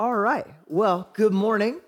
[0.00, 0.46] All right.
[0.68, 1.80] Well, good morning.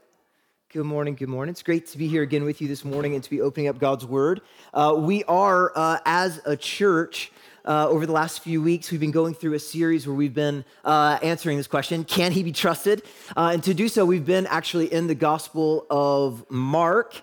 [0.72, 1.14] Good morning.
[1.14, 1.52] Good morning.
[1.52, 3.79] It's great to be here again with you this morning and to be opening up
[3.79, 4.40] God's Word.
[4.75, 7.31] Uh, we are, uh, as a church,
[7.65, 10.65] uh, over the last few weeks, we've been going through a series where we've been
[10.85, 13.04] uh, answering this question Can he be trusted?
[13.36, 17.14] Uh, and to do so, we've been actually in the Gospel of Mark,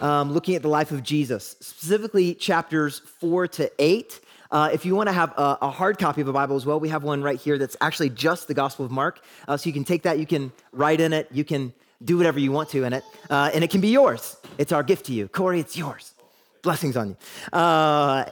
[0.00, 4.18] um, looking at the life of Jesus, specifically chapters four to eight.
[4.52, 6.78] Uh, if you want to have a, a, hard copy of a Bible as well,
[6.78, 9.18] we have one right here that's actually just the Gospel of Mark.
[9.48, 11.72] Uh, so you can take that, you can write in it, you can
[12.04, 14.36] do whatever you want to in it, uh, and it can be yours.
[14.58, 15.26] It's our gift to you.
[15.28, 16.12] Corey, it's yours.
[16.60, 17.16] Blessings on you.
[17.50, 18.24] Uh,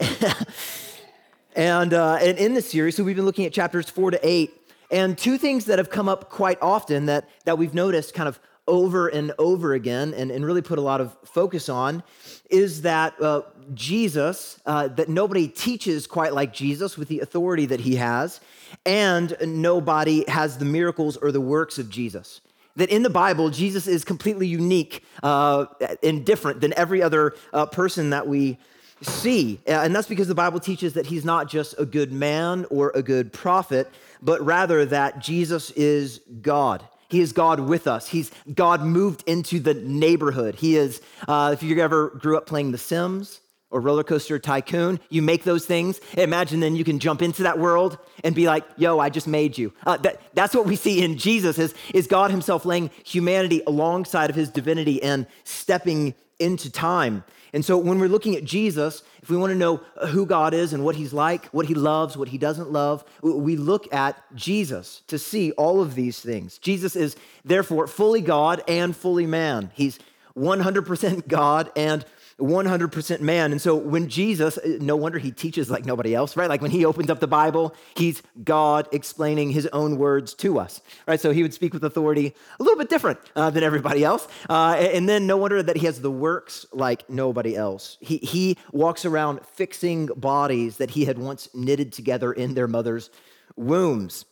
[1.56, 4.52] and, uh, and in this series, so we've been looking at chapters four to eight,
[4.90, 8.38] and two things that have come up quite often that, that we've noticed kind of
[8.70, 12.02] over and over again and, and really put a lot of focus on
[12.48, 13.42] is that uh,
[13.74, 18.40] Jesus, uh, that nobody teaches quite like Jesus with the authority that he has,
[18.86, 22.40] and nobody has the miracles or the works of Jesus.
[22.76, 25.66] That in the Bible, Jesus is completely unique uh,
[26.02, 28.58] and different than every other uh, person that we
[29.02, 29.60] see.
[29.66, 33.02] And that's because the Bible teaches that he's not just a good man or a
[33.02, 33.88] good prophet,
[34.22, 36.84] but rather that Jesus is God.
[37.10, 38.08] He is God with us.
[38.08, 40.54] He's God moved into the neighborhood.
[40.54, 45.00] He is, uh, if you ever grew up playing The Sims or Roller Coaster Tycoon,
[45.10, 46.00] you make those things.
[46.16, 49.58] Imagine then you can jump into that world and be like, yo, I just made
[49.58, 49.72] you.
[49.84, 54.30] Uh, that, that's what we see in Jesus is, is God himself laying humanity alongside
[54.30, 57.24] of his divinity and stepping into time.
[57.52, 60.72] And so when we're looking at Jesus, if we want to know who God is
[60.72, 65.02] and what he's like, what he loves, what he doesn't love, we look at Jesus
[65.08, 66.58] to see all of these things.
[66.58, 69.70] Jesus is therefore fully God and fully man.
[69.74, 69.98] He's
[70.36, 72.04] 100% God and
[72.40, 73.52] 100% man.
[73.52, 76.48] And so when Jesus, no wonder he teaches like nobody else, right?
[76.48, 80.80] Like when he opens up the Bible, he's God explaining his own words to us,
[81.06, 81.20] right?
[81.20, 84.26] So he would speak with authority a little bit different uh, than everybody else.
[84.48, 87.98] Uh, and then no wonder that he has the works like nobody else.
[88.00, 93.10] He, he walks around fixing bodies that he had once knitted together in their mother's
[93.56, 94.24] wombs.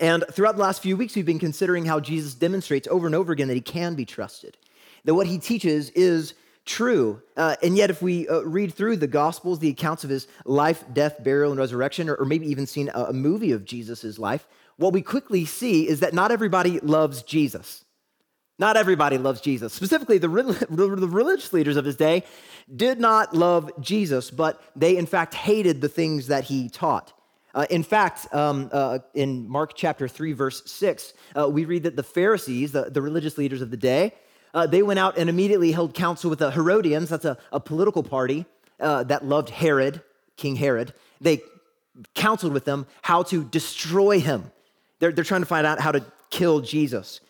[0.00, 3.32] And throughout the last few weeks, we've been considering how Jesus demonstrates over and over
[3.32, 4.56] again that he can be trusted,
[5.04, 6.34] that what he teaches is
[6.70, 7.20] true.
[7.36, 10.84] Uh, and yet, if we uh, read through the Gospels, the accounts of his life,
[10.92, 14.46] death, burial, and resurrection, or, or maybe even seen a, a movie of Jesus' life,
[14.76, 17.84] what we quickly see is that not everybody loves Jesus.
[18.58, 19.72] Not everybody loves Jesus.
[19.72, 22.24] Specifically, the, the religious leaders of his day
[22.74, 27.12] did not love Jesus, but they, in fact, hated the things that he taught.
[27.52, 31.96] Uh, in fact, um, uh, in Mark chapter 3, verse 6, uh, we read that
[31.96, 34.12] the Pharisees, the, the religious leaders of the day,
[34.54, 37.08] uh, they went out and immediately held counsel with the Herodians.
[37.08, 38.46] That's a, a political party
[38.80, 40.02] uh, that loved Herod,
[40.36, 40.92] King Herod.
[41.20, 41.40] They
[42.14, 44.50] counseled with them how to destroy him.
[44.98, 47.20] They're, they're trying to find out how to kill Jesus,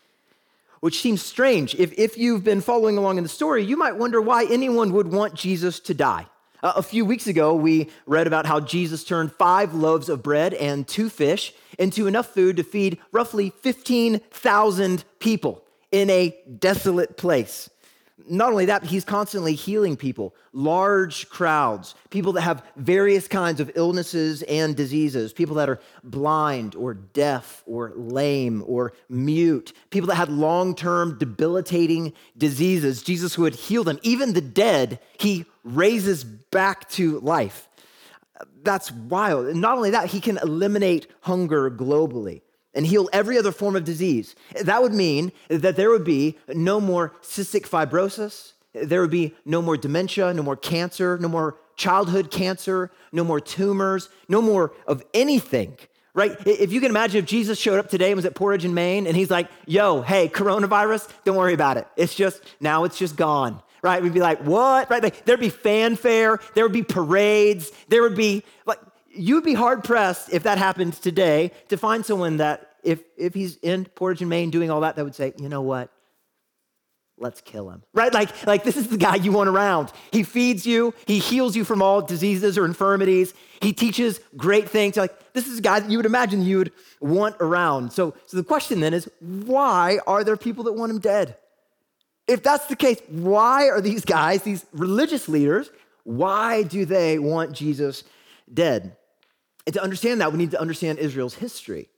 [0.81, 1.75] which seems strange.
[1.75, 5.09] If, if you've been following along in the story, you might wonder why anyone would
[5.09, 6.27] want Jesus to die.
[6.63, 10.53] Uh, a few weeks ago, we read about how Jesus turned five loaves of bread
[10.55, 17.71] and two fish into enough food to feed roughly 15,000 people in a desolate place.
[18.29, 23.73] Not only that, he's constantly healing people, large crowds, people that have various kinds of
[23.75, 30.17] illnesses and diseases, people that are blind or deaf or lame or mute, people that
[30.17, 33.03] had long term debilitating diseases.
[33.03, 33.99] Jesus would heal them.
[34.03, 37.69] Even the dead, he raises back to life.
[38.63, 39.47] That's wild.
[39.47, 42.43] And not only that, he can eliminate hunger globally
[42.75, 44.35] and heal every other form of disease.
[44.63, 49.61] That would mean that there would be no more cystic fibrosis, there would be no
[49.61, 55.03] more dementia, no more cancer, no more childhood cancer, no more tumors, no more of
[55.13, 55.77] anything.
[56.13, 56.37] Right?
[56.45, 59.07] If you can imagine if Jesus showed up today and was at Portage in Main
[59.07, 61.87] and he's like, yo, hey, coronavirus, don't worry about it.
[61.97, 64.03] It's just, now it's just gone right?
[64.03, 64.91] We'd be like, what?
[64.91, 65.03] Right?
[65.03, 68.79] Like, there'd be fanfare, there would be parades, there would be like
[69.11, 73.57] you'd be hard pressed if that happened today to find someone that, if, if he's
[73.57, 75.91] in Portage and Main doing all that, that would say, you know what?
[77.19, 77.83] Let's kill him.
[77.93, 78.13] Right?
[78.15, 79.93] Like, like this is the guy you want around.
[80.11, 83.35] He feeds you, he heals you from all diseases or infirmities.
[83.61, 84.97] He teaches great things.
[84.97, 87.93] Like, this is a guy that you would imagine you would want around.
[87.93, 91.37] So, so the question then is, why are there people that want him dead?
[92.27, 95.71] If that's the case, why are these guys, these religious leaders,
[96.05, 98.05] why do they want Jesus
[98.53, 98.97] dead?
[99.67, 101.89] And to understand that, we need to understand Israel's history.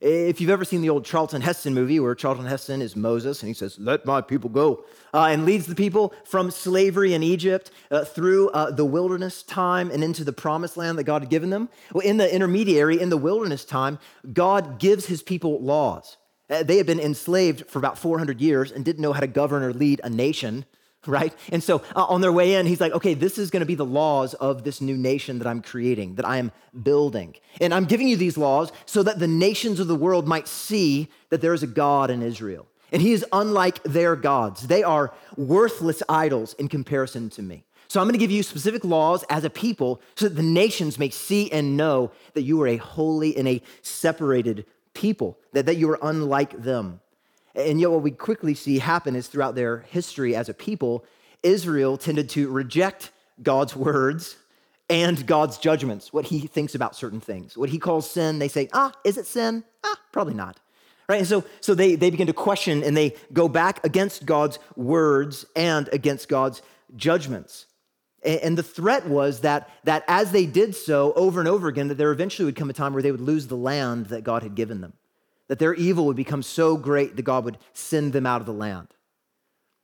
[0.00, 3.48] If you've ever seen the old Charlton Heston movie where Charlton Heston is Moses and
[3.48, 7.72] he says, Let my people go, uh, and leads the people from slavery in Egypt
[7.90, 11.50] uh, through uh, the wilderness time and into the promised land that God had given
[11.50, 11.68] them.
[11.92, 13.98] Well, in the intermediary, in the wilderness time,
[14.32, 16.16] God gives his people laws.
[16.48, 19.64] Uh, They had been enslaved for about 400 years and didn't know how to govern
[19.64, 20.64] or lead a nation,
[21.06, 21.34] right?
[21.50, 23.74] And so uh, on their way in, he's like, okay, this is going to be
[23.74, 26.52] the laws of this new nation that I'm creating, that I am
[26.82, 27.34] building.
[27.60, 31.08] And I'm giving you these laws so that the nations of the world might see
[31.30, 32.66] that there is a God in Israel.
[32.90, 34.66] And he is unlike their gods.
[34.66, 37.64] They are worthless idols in comparison to me.
[37.86, 40.98] So I'm going to give you specific laws as a people so that the nations
[40.98, 45.76] may see and know that you are a holy and a separated people, that, that
[45.76, 47.00] you are unlike them.
[47.54, 51.04] And yet, what we quickly see happen is throughout their history as a people,
[51.42, 53.10] Israel tended to reject
[53.42, 54.36] God's words
[54.90, 57.56] and God's judgments, what he thinks about certain things.
[57.56, 59.64] What he calls sin, they say, ah, is it sin?
[59.84, 60.58] Ah, probably not.
[61.08, 61.18] Right?
[61.18, 65.46] And so, so they, they begin to question and they go back against God's words
[65.56, 66.62] and against God's
[66.96, 67.66] judgments.
[68.22, 71.88] And, and the threat was that, that as they did so over and over again,
[71.88, 74.42] that there eventually would come a time where they would lose the land that God
[74.42, 74.94] had given them
[75.48, 78.52] that their evil would become so great that God would send them out of the
[78.52, 78.88] land.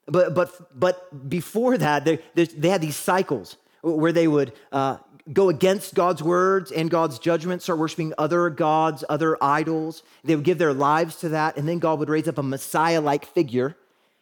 [0.06, 4.98] But, but, but before that, they, they had these cycles where they would uh,
[5.32, 10.02] go against God's words and God's judgments, start worshiping other gods, other idols.
[10.22, 13.00] They would give their lives to that, and then God would raise up a Messiah
[13.00, 13.76] like figure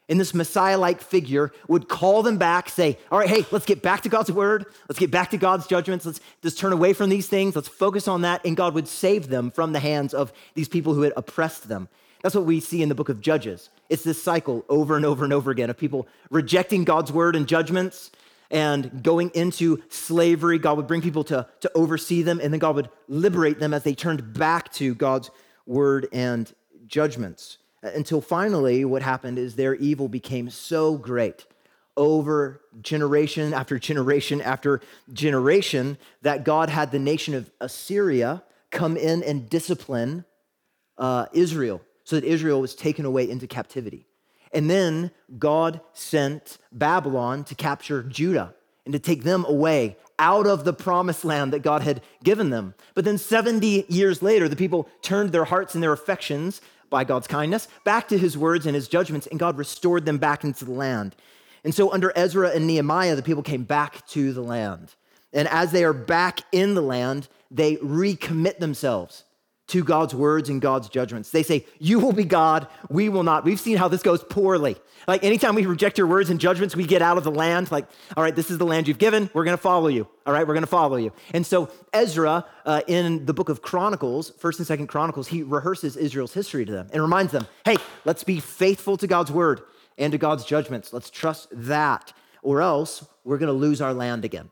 [0.08, 3.82] and this Messiah like figure would call them back, say, All right, hey, let's get
[3.82, 4.66] back to God's word.
[4.88, 6.04] Let's get back to God's judgments.
[6.04, 7.54] Let's just turn away from these things.
[7.54, 8.44] Let's focus on that.
[8.44, 11.88] And God would save them from the hands of these people who had oppressed them.
[12.22, 13.70] That's what we see in the book of Judges.
[13.88, 17.46] It's this cycle over and over and over again of people rejecting God's word and
[17.46, 18.10] judgments
[18.50, 20.58] and going into slavery.
[20.58, 23.82] God would bring people to, to oversee them, and then God would liberate them as
[23.82, 25.30] they turned back to God's
[25.66, 26.52] word and
[26.86, 31.46] judgments until finally, what happened is their evil became so great
[31.96, 34.80] over generation after generation after
[35.12, 40.24] generation that God had the nation of Assyria come in and discipline
[40.96, 44.06] uh, Israel so that Israel was taken away into captivity.
[44.52, 48.54] And then God sent Babylon to capture Judah
[48.84, 52.74] and to take them away out of the promised land that God had given them.
[52.94, 56.60] But then 70 years later, the people turned their hearts and their affections
[56.92, 60.44] by God's kindness back to his words and his judgments, and God restored them back
[60.44, 61.16] into the land.
[61.64, 64.94] And so, under Ezra and Nehemiah, the people came back to the land.
[65.32, 69.24] And as they are back in the land, they recommit themselves
[69.72, 71.30] to God's words and God's judgments.
[71.30, 73.44] They say, You will be God, we will not.
[73.44, 74.76] We've seen how this goes poorly.
[75.08, 77.72] Like anytime we reject your words and judgments, we get out of the land.
[77.72, 79.30] Like, all right, this is the land you've given.
[79.32, 80.06] We're to follow you.
[80.26, 81.10] All right, we're to follow you.
[81.32, 85.96] And so Ezra, uh, in the book of Chronicles, First and Second Chronicles, he rehearses
[85.96, 89.62] Israel's history to them and reminds them, hey, let's be faithful to God's word
[89.96, 90.92] and to God's judgments.
[90.92, 94.50] Let's trust that, or else we're to lose our land again.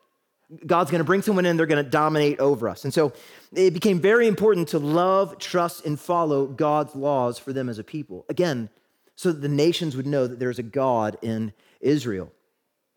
[0.65, 2.83] God's going to bring someone in, they're going to dominate over us.
[2.83, 3.13] And so
[3.53, 7.83] it became very important to love, trust, and follow God's laws for them as a
[7.83, 8.25] people.
[8.27, 8.69] Again,
[9.15, 12.31] so that the nations would know that there's a God in Israel.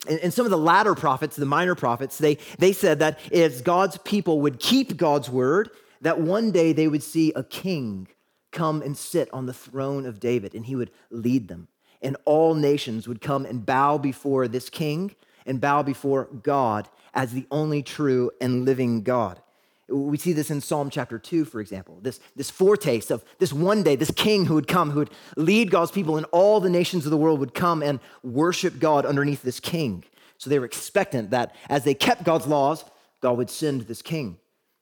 [0.09, 3.63] And, and some of the latter prophets, the minor prophets, they, they said that if
[3.63, 5.71] God's people would keep God's word,
[6.01, 8.09] that one day they would see a king
[8.53, 11.69] come and sit on the throne of David and he would lead them.
[12.03, 15.15] And all nations would come and bow before this king
[15.47, 19.41] and bow before God as the only true and living God.
[19.89, 23.83] We see this in Psalm chapter 2, for example, this, this foretaste of this one
[23.83, 27.05] day, this king who would come, who would lead God's people, and all the nations
[27.05, 30.05] of the world would come and worship God underneath this king.
[30.39, 32.85] So they were expectant that as they kept God's laws,
[33.21, 34.39] God would send this king.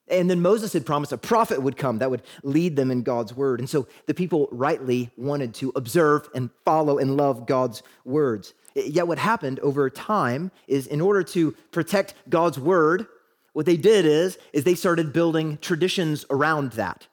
[0.08, 3.34] And then Moses had promised a prophet would come that would lead them in God's
[3.34, 3.60] word.
[3.60, 8.54] And so the people rightly wanted to observe and follow and love God's words.
[8.74, 13.06] Yet what happened over time is in order to protect God's word,
[13.52, 17.06] what they did is, is they started building traditions around that.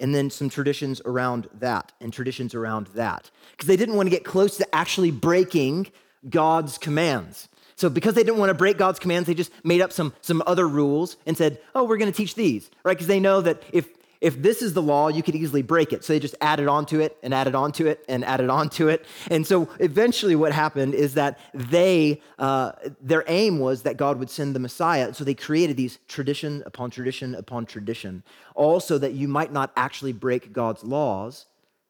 [0.00, 3.30] And then some traditions around that, and traditions around that.
[3.52, 5.86] Because they didn't want to get close to actually breaking
[6.28, 7.48] God's commands.
[7.76, 10.42] So because they didn't want to break God's commands, they just made up some, some
[10.46, 12.94] other rules and said, oh, we're going to teach these, right?
[12.94, 13.88] Because they know that if
[14.20, 16.04] if this is the law, you could easily break it.
[16.04, 19.04] So they just added onto it and added onto it and added onto it.
[19.30, 24.30] And so eventually, what happened is that they, uh, their aim was that God would
[24.30, 25.12] send the Messiah.
[25.14, 28.22] So they created these tradition upon tradition upon tradition,
[28.54, 31.46] also that you might not actually break God's laws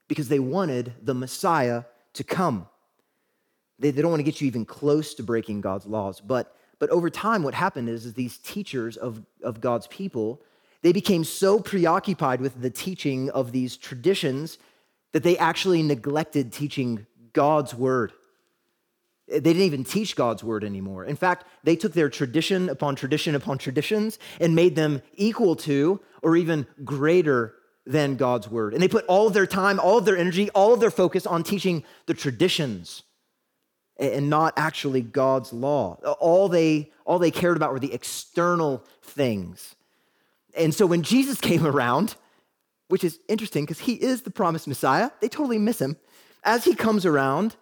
[0.08, 2.68] because they wanted the Messiah to come.
[3.78, 6.20] They, they don't want to get you even close to breaking God's laws.
[6.20, 10.42] But, but over time, what happened is, is these teachers of, of God's people
[10.84, 14.58] they became so preoccupied with the teaching of these traditions
[15.14, 18.12] that they actually neglected teaching God's word.
[19.26, 21.06] They didn't even teach God's word anymore.
[21.06, 26.00] In fact, they took their tradition upon tradition upon traditions and made them equal to
[26.22, 27.54] or even greater
[27.86, 28.74] than God's word.
[28.74, 31.26] And they put all of their time, all of their energy, all of their focus
[31.26, 33.04] on teaching the traditions
[33.96, 35.94] and not actually God's law.
[36.20, 39.76] All they, all they cared about were the external things.
[40.56, 42.16] And so when Jesus came around,
[42.88, 45.96] which is interesting because he is the promised Messiah, they totally miss him.
[46.42, 47.56] As he comes around,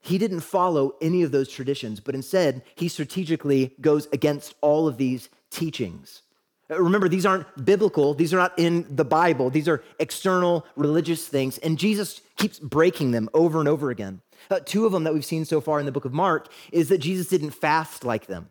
[0.00, 4.96] he didn't follow any of those traditions, but instead, he strategically goes against all of
[4.96, 6.22] these teachings.
[6.68, 11.56] Remember, these aren't biblical, these are not in the Bible, these are external religious things,
[11.58, 14.20] and Jesus keeps breaking them over and over again.
[14.50, 16.90] Uh, two of them that we've seen so far in the book of Mark is
[16.90, 18.50] that Jesus didn't fast like them.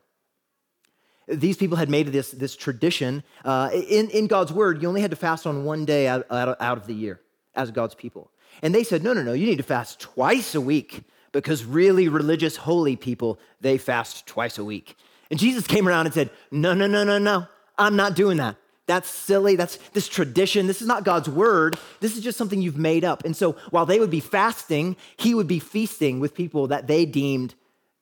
[1.27, 3.23] These people had made this, this tradition.
[3.43, 6.55] Uh, in, in God's word, you only had to fast on one day out, out,
[6.61, 7.19] out of the year
[7.55, 8.31] as God's people.
[8.61, 12.07] And they said, no, no, no, you need to fast twice a week because really
[12.07, 14.95] religious, holy people, they fast twice a week.
[15.29, 17.47] And Jesus came around and said, no, no, no, no, no.
[17.77, 18.55] I'm not doing that.
[18.87, 19.57] That's silly.
[19.57, 20.65] That's this tradition.
[20.65, 21.77] This is not God's word.
[21.99, 23.25] This is just something you've made up.
[23.25, 27.05] And so while they would be fasting, he would be feasting with people that they
[27.05, 27.53] deemed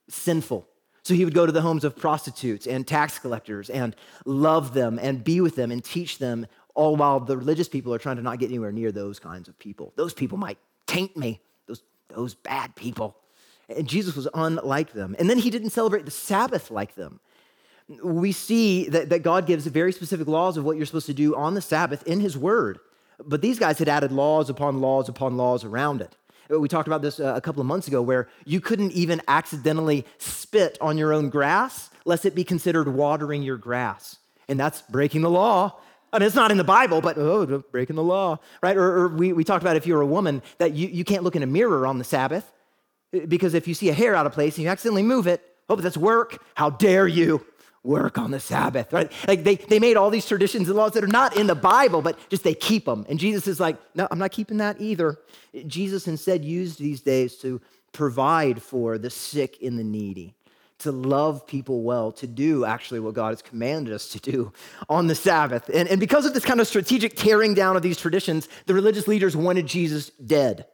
[0.08, 0.67] sinful.
[1.06, 3.96] So he would go to the homes of prostitutes and tax collectors and
[4.26, 8.00] love them and be with them and teach them, all while the religious people are
[8.00, 9.94] trying to not get anywhere near those kinds of people.
[9.96, 10.58] Those people might
[10.88, 13.16] taint me, those, those bad people.
[13.70, 15.16] And Jesus was unlike them.
[15.18, 17.20] And then he didn't celebrate the Sabbath like them
[18.04, 21.36] we see that, that God gives very specific laws of what you're supposed to do
[21.36, 22.80] on the Sabbath in His Word.
[23.24, 26.16] But these guys had added laws upon laws upon laws around it.
[26.50, 30.06] We talked about this uh, a couple of months ago where you couldn't even accidentally
[30.18, 34.18] spit on your own grass lest it be considered watering your grass.
[34.48, 35.80] And that's breaking the law.
[36.14, 38.78] Mean, it's not in the Bible, but oh, breaking the law, right?
[38.78, 41.36] Or, or, we, we talked about if you're a woman that you, you can't look
[41.36, 42.50] in a mirror on the Sabbath
[43.28, 45.75] because if you see a hair out of place and you accidentally move it, oh,
[45.75, 46.42] but that's work.
[46.54, 47.46] How dare you?
[47.86, 49.12] Work on the Sabbath, right?
[49.27, 52.01] Like they, they made all these traditions and laws that are not in the Bible,
[52.01, 53.06] but just they keep them.
[53.08, 55.18] And Jesus is like, no, I'm not keeping that either.
[55.68, 57.62] Jesus instead used these days to
[57.92, 60.36] provide for the sick and the needy,
[60.80, 64.51] to love people well, to do actually what God has commanded us to do
[64.89, 65.70] on the Sabbath.
[65.74, 69.08] And, and because of this kind of strategic tearing down of these traditions, the religious
[69.08, 70.65] leaders wanted Jesus dead.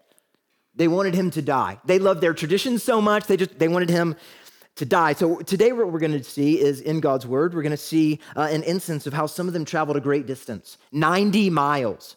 [0.73, 1.79] They wanted him to die.
[1.85, 4.15] They loved their traditions so much, they just they wanted him
[4.81, 5.13] to die.
[5.13, 8.19] So today, what we're going to see is in God's word, we're going to see
[8.35, 12.15] uh, an instance of how some of them traveled a great distance 90 miles.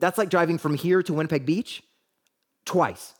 [0.00, 1.84] That's like driving from here to Winnipeg Beach
[2.64, 3.14] twice.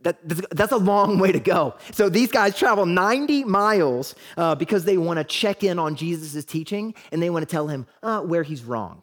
[0.00, 0.16] That,
[0.50, 1.74] that's a long way to go.
[1.92, 6.42] So these guys travel 90 miles uh, because they want to check in on Jesus'
[6.46, 9.02] teaching and they want to tell him uh, where he's wrong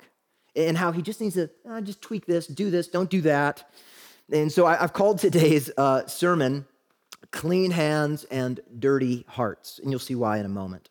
[0.56, 3.70] and how he just needs to uh, just tweak this, do this, don't do that.
[4.32, 6.66] And so I, have called today's uh, sermon
[7.38, 9.80] clean hands and dirty hearts.
[9.80, 10.90] And you'll see why in a moment.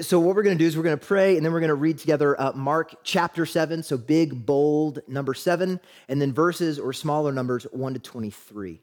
[0.00, 1.68] So, what we're going to do is we're going to pray and then we're going
[1.68, 3.82] to read together uh, Mark chapter 7.
[3.82, 8.80] So, big, bold number 7, and then verses or smaller numbers 1 to 23.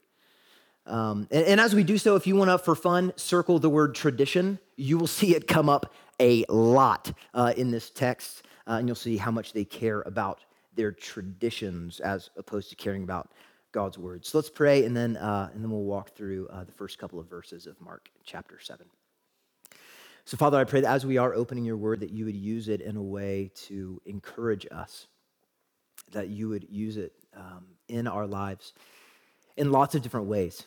[0.86, 3.70] Um, and, and, as we do so, if you want to, for fun, circle the
[3.70, 8.74] word tradition, you will see it come up a lot uh, in this text, uh,
[8.74, 10.44] and you'll see how much they care about
[10.75, 13.32] their traditions as opposed to caring about
[13.74, 14.25] God's word.
[14.25, 17.20] So let's pray, and then, uh, and then we'll walk through uh, the first couple
[17.20, 18.86] of verses of Mark chapter 7.
[20.25, 22.70] So, Father, I pray that as we are opening your word, that you would use
[22.70, 25.08] it in a way to encourage us,
[26.13, 28.74] that you would use it um, in our lives
[29.58, 30.65] in lots of different ways.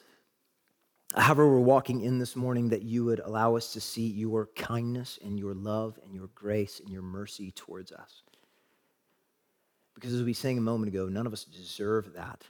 [1.15, 5.19] However, we're walking in this morning, that you would allow us to see your kindness
[5.25, 8.23] and your love and your grace and your mercy towards us.
[9.95, 12.43] Because as we sang a moment ago, none of us deserve that.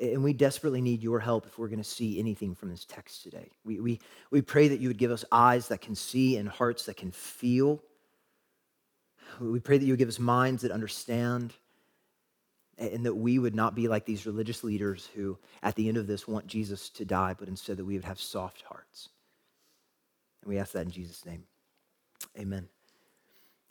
[0.00, 3.22] And we desperately need your help if we're going to see anything from this text
[3.22, 3.50] today.
[3.64, 4.00] We, we,
[4.30, 7.10] we pray that you would give us eyes that can see and hearts that can
[7.10, 7.82] feel.
[9.40, 11.52] We pray that you would give us minds that understand
[12.78, 16.06] and that we would not be like these religious leaders who, at the end of
[16.06, 19.08] this, want Jesus to die, but instead that we would have soft hearts.
[20.42, 21.42] And we ask that in Jesus' name.
[22.38, 22.68] Amen.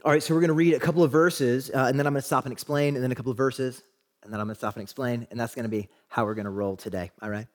[0.03, 2.13] All right, so we're going to read a couple of verses, uh, and then I'm
[2.13, 3.81] going to stop and explain, and then a couple of verses,
[4.24, 6.35] and then I'm going to stop and explain, and that's going to be how we're
[6.35, 7.11] going to roll today.
[7.21, 7.47] All right?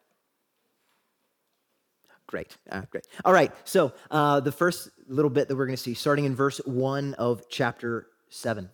[2.27, 2.57] Great.
[2.71, 3.07] Uh, great.
[3.25, 3.53] All right.
[3.65, 7.15] So, uh, the first little bit that we're going to see, starting in verse 1
[7.15, 8.71] of chapter 7.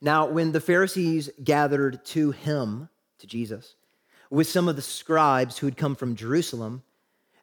[0.00, 3.74] Now, when the Pharisees gathered to him, to Jesus,
[4.30, 6.82] with some of the scribes who had come from Jerusalem,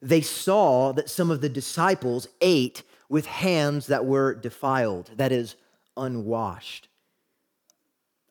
[0.02, 5.56] they saw that some of the disciples ate with hands that were defiled, that is,
[5.96, 6.88] unwashed.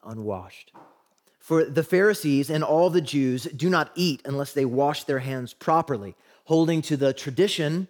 [0.04, 0.72] Unwashed.
[1.52, 5.52] For the Pharisees and all the Jews do not eat unless they wash their hands
[5.52, 7.88] properly, holding to the tradition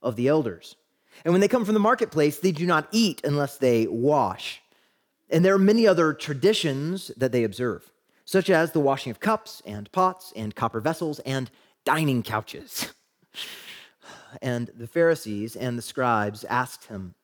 [0.00, 0.76] of the elders.
[1.22, 4.62] And when they come from the marketplace, they do not eat unless they wash.
[5.28, 7.92] And there are many other traditions that they observe,
[8.24, 11.50] such as the washing of cups and pots and copper vessels and
[11.84, 12.94] dining couches.
[14.40, 17.14] And the Pharisees and the scribes asked him,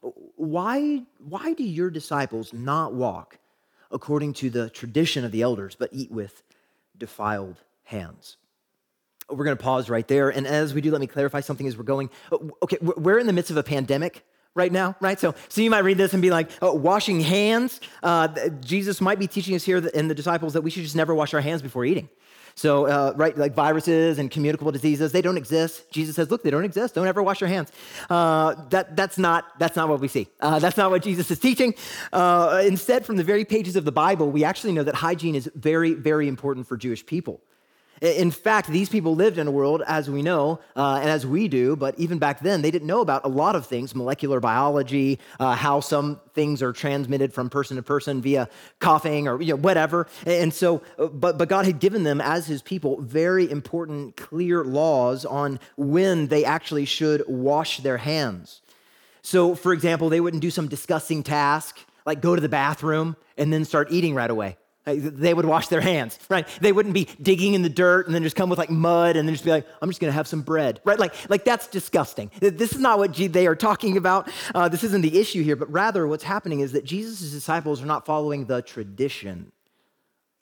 [0.00, 3.36] why, why do your disciples not walk
[3.90, 6.42] according to the tradition of the elders, but eat with
[6.96, 8.36] defiled hands?
[9.28, 10.30] We're going to pause right there.
[10.30, 12.10] And as we do, let me clarify something as we're going.
[12.62, 15.18] Okay, we're in the midst of a pandemic right now, right?
[15.18, 17.80] So, so you might read this and be like, oh, washing hands.
[18.02, 21.14] Uh, Jesus might be teaching us here in the disciples that we should just never
[21.14, 22.08] wash our hands before eating.
[22.60, 25.90] So, uh, right, like viruses and communicable diseases, they don't exist.
[25.90, 26.94] Jesus says, look, they don't exist.
[26.94, 27.72] Don't ever wash your hands.
[28.10, 30.28] Uh, that, that's, not, that's not what we see.
[30.40, 31.74] Uh, that's not what Jesus is teaching.
[32.12, 35.50] Uh, instead, from the very pages of the Bible, we actually know that hygiene is
[35.54, 37.40] very, very important for Jewish people.
[38.00, 41.48] In fact, these people lived in a world, as we know, uh, and as we
[41.48, 45.18] do, but even back then, they didn't know about a lot of things molecular biology,
[45.38, 49.56] uh, how some things are transmitted from person to person via coughing or you know,
[49.56, 50.06] whatever.
[50.24, 54.64] And so, uh, but, but God had given them, as his people, very important, clear
[54.64, 58.62] laws on when they actually should wash their hands.
[59.20, 63.52] So, for example, they wouldn't do some disgusting task like go to the bathroom and
[63.52, 64.56] then start eating right away.
[64.84, 66.48] They would wash their hands, right?
[66.60, 69.28] They wouldn't be digging in the dirt and then just come with like mud and
[69.28, 70.98] then just be like, I'm just gonna have some bread, right?
[70.98, 72.30] Like, like that's disgusting.
[72.40, 74.30] This is not what they are talking about.
[74.54, 77.86] Uh, this isn't the issue here, but rather what's happening is that Jesus' disciples are
[77.86, 79.52] not following the tradition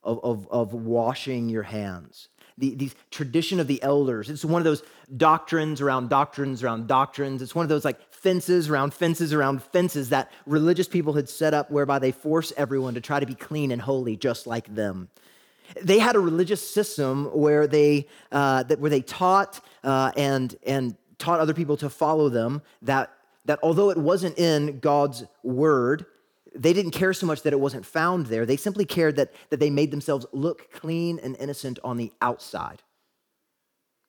[0.03, 2.29] of, of, of washing your hands
[2.59, 4.29] the, the tradition of the elders.
[4.29, 4.83] It's one of those
[5.17, 7.41] doctrines around doctrines around doctrines.
[7.41, 11.55] It's one of those like fences around fences around fences that religious people had set
[11.55, 15.09] up whereby they force everyone to try to be clean and holy just like them.
[15.83, 20.97] They had a religious system where they, uh, that, where they taught uh, and, and
[21.19, 23.13] taught other people to follow them that,
[23.45, 26.07] that although it wasn't in God's word,
[26.55, 28.47] they didn't care so much that it wasn't found there.
[28.47, 32.83] They simply cared that, that they made themselves look clean and innocent on the outside.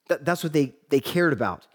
[0.08, 1.68] That, that's what they, they cared about.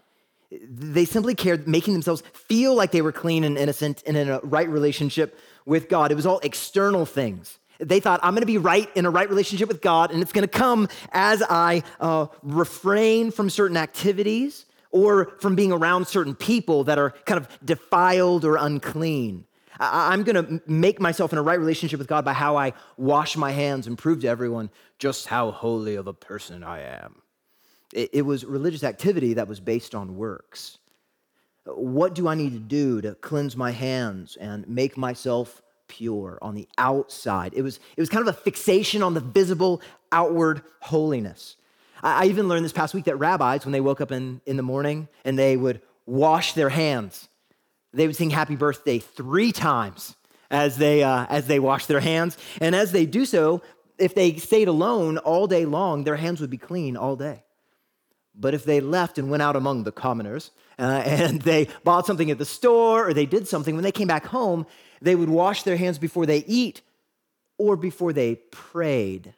[0.51, 4.39] They simply cared making themselves feel like they were clean and innocent and in a
[4.41, 6.11] right relationship with God.
[6.11, 7.59] It was all external things.
[7.79, 10.31] They thought, I'm going to be right in a right relationship with God, and it's
[10.31, 16.35] going to come as I uh, refrain from certain activities or from being around certain
[16.35, 19.45] people that are kind of defiled or unclean.
[19.77, 23.35] I'm going to make myself in a right relationship with God by how I wash
[23.35, 27.21] my hands and prove to everyone just how holy of a person I am.
[27.95, 30.79] It, was religious activity that was based on works.
[31.65, 36.55] What do I need to do to cleanse my hands and make myself pure on
[36.55, 37.53] the outside?
[37.55, 39.81] It was, it was kind of a fixation on the visible
[40.11, 41.55] outward holiness.
[42.03, 44.63] I, even learned this past week that rabbis, when they woke up in, in the
[44.63, 47.29] morning and they would wash their hands,
[47.93, 50.17] they would sing happy birthday three times
[50.51, 52.37] as they, uh, as they wash their hands.
[52.59, 53.61] And as they do so,
[53.97, 57.44] if they stayed alone all day long, their hands would be clean all day.
[58.37, 62.29] But if they left and went out among the commoners uh, and they bought something
[62.31, 64.65] at the store or they did something, when they came back home,
[65.01, 66.81] they would wash their hands before they eat
[67.57, 69.33] or before they prayed.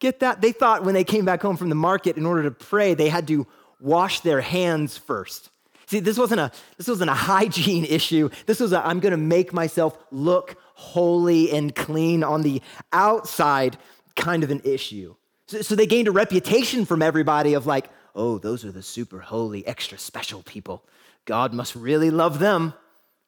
[0.00, 0.40] Get that?
[0.40, 3.08] They thought when they came back home from the market, in order to pray, they
[3.08, 3.46] had to
[3.80, 5.50] wash their hands first.
[5.86, 8.30] See, this wasn't a this wasn't a hygiene issue.
[8.46, 12.60] This was a I'm going to make myself look holy and clean on the
[12.92, 13.76] outside
[14.16, 15.14] kind of an issue.
[15.54, 19.20] So, so they gained a reputation from everybody of like, oh, those are the super
[19.20, 20.84] holy, extra special people.
[21.26, 22.74] God must really love them.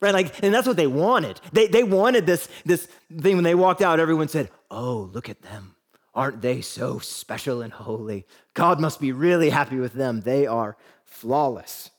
[0.00, 0.12] Right?
[0.12, 1.40] Like, and that's what they wanted.
[1.52, 5.42] They, they wanted this, this thing when they walked out, everyone said, Oh, look at
[5.42, 5.76] them.
[6.16, 8.26] Aren't they so special and holy?
[8.54, 10.22] God must be really happy with them.
[10.22, 11.90] They are flawless.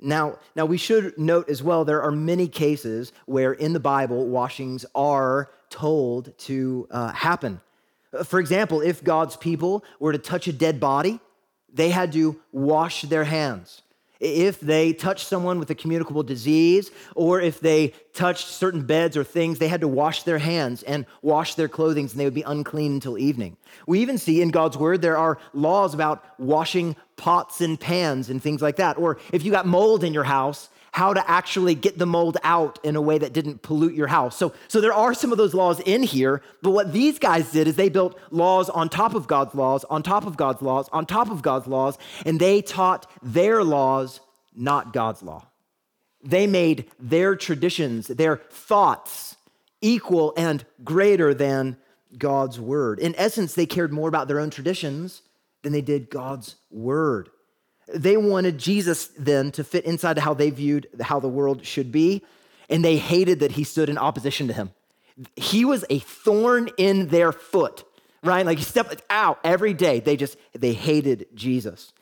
[0.00, 4.26] Now, now we should note as well there are many cases where in the Bible
[4.26, 7.60] washings are told to uh, happen.
[8.12, 11.20] Uh, for example, if God's people were to touch a dead body,
[11.72, 13.82] they had to wash their hands.
[14.20, 19.22] If they touched someone with a communicable disease, or if they touched certain beds or
[19.22, 22.42] things, they had to wash their hands and wash their clothing, and they would be
[22.42, 23.56] unclean until evening.
[23.86, 28.42] We even see in God's word there are laws about washing pots and pans and
[28.42, 28.98] things like that.
[28.98, 32.78] Or if you got mold in your house, how to actually get the mold out
[32.84, 34.36] in a way that didn't pollute your house.
[34.36, 37.68] So, so there are some of those laws in here, but what these guys did
[37.68, 41.06] is they built laws on top of God's laws, on top of God's laws, on
[41.06, 44.20] top of God's laws, and they taught their laws,
[44.54, 45.46] not God's law.
[46.24, 49.36] They made their traditions, their thoughts
[49.80, 51.76] equal and greater than
[52.16, 52.98] God's word.
[52.98, 55.22] In essence, they cared more about their own traditions
[55.62, 57.30] than they did God's word.
[57.94, 62.22] They wanted Jesus then to fit inside how they viewed how the world should be.
[62.68, 64.70] and they hated that he stood in opposition to him.
[65.36, 67.84] He was a thorn in their foot,
[68.22, 68.44] right?
[68.44, 70.00] Like he stepped out every day.
[70.00, 71.92] They just, they hated Jesus.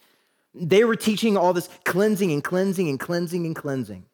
[0.55, 4.07] They were teaching all this cleansing and cleansing and cleansing and cleansing.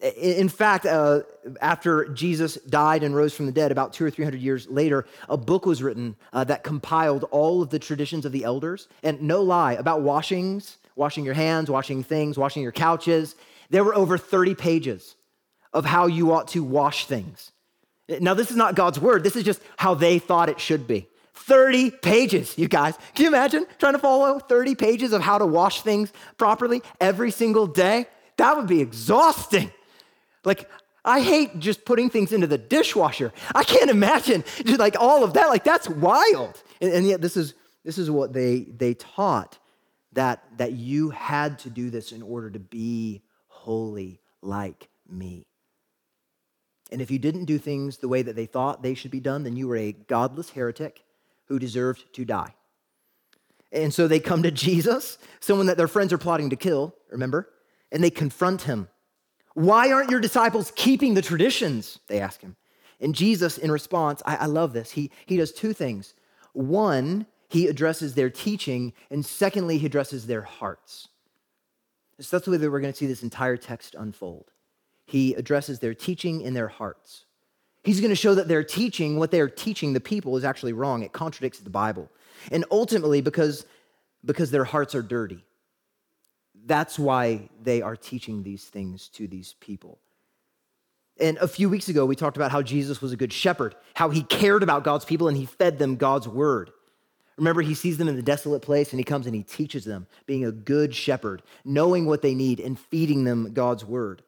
[0.00, 1.22] In fact, uh,
[1.62, 5.06] after Jesus died and rose from the dead, about two or three hundred years later,
[5.28, 8.88] a book was written uh, that compiled all of the traditions of the elders.
[9.02, 13.36] And no lie, about washings, washing your hands, washing things, washing your couches.
[13.70, 15.16] There were over 30 pages
[15.72, 17.52] of how you ought to wash things.
[18.08, 21.08] Now, this is not God's word, this is just how they thought it should be.
[21.34, 22.96] 30 pages, you guys.
[23.14, 27.30] Can you imagine trying to follow 30 pages of how to wash things properly every
[27.30, 28.06] single day?
[28.36, 29.70] That would be exhausting.
[30.46, 30.70] Like,
[31.04, 33.32] I hate just putting things into the dishwasher.
[33.54, 35.48] I can't imagine just like all of that.
[35.48, 36.62] Like, that's wild.
[36.80, 37.54] And, and yet, this is,
[37.84, 39.58] this is what they, they taught
[40.12, 45.46] that, that you had to do this in order to be holy like me.
[46.90, 49.42] And if you didn't do things the way that they thought they should be done,
[49.42, 51.02] then you were a godless heretic
[51.46, 52.54] who deserved to die.
[53.72, 57.48] And so they come to Jesus, someone that their friends are plotting to kill, remember?
[57.90, 58.88] And they confront him.
[59.56, 61.98] Why aren't your disciples keeping the traditions?
[62.08, 62.56] They ask him.
[63.00, 64.90] And Jesus, in response, I, I love this.
[64.90, 66.12] He, he does two things.
[66.52, 71.08] One, he addresses their teaching, and secondly, he addresses their hearts.
[72.20, 74.50] So that's the way that we're going to see this entire text unfold
[75.06, 77.24] he addresses their teaching in their hearts.
[77.84, 81.02] He's going to show that their teaching, what they're teaching the people, is actually wrong.
[81.02, 82.10] It contradicts the Bible.
[82.50, 83.64] And ultimately, because,
[84.24, 85.44] because their hearts are dirty,
[86.66, 89.98] that's why they are teaching these things to these people.
[91.18, 94.10] And a few weeks ago, we talked about how Jesus was a good shepherd, how
[94.10, 96.72] he cared about God's people and he fed them God's word.
[97.38, 100.06] Remember, he sees them in the desolate place and he comes and he teaches them,
[100.26, 104.22] being a good shepherd, knowing what they need and feeding them God's word.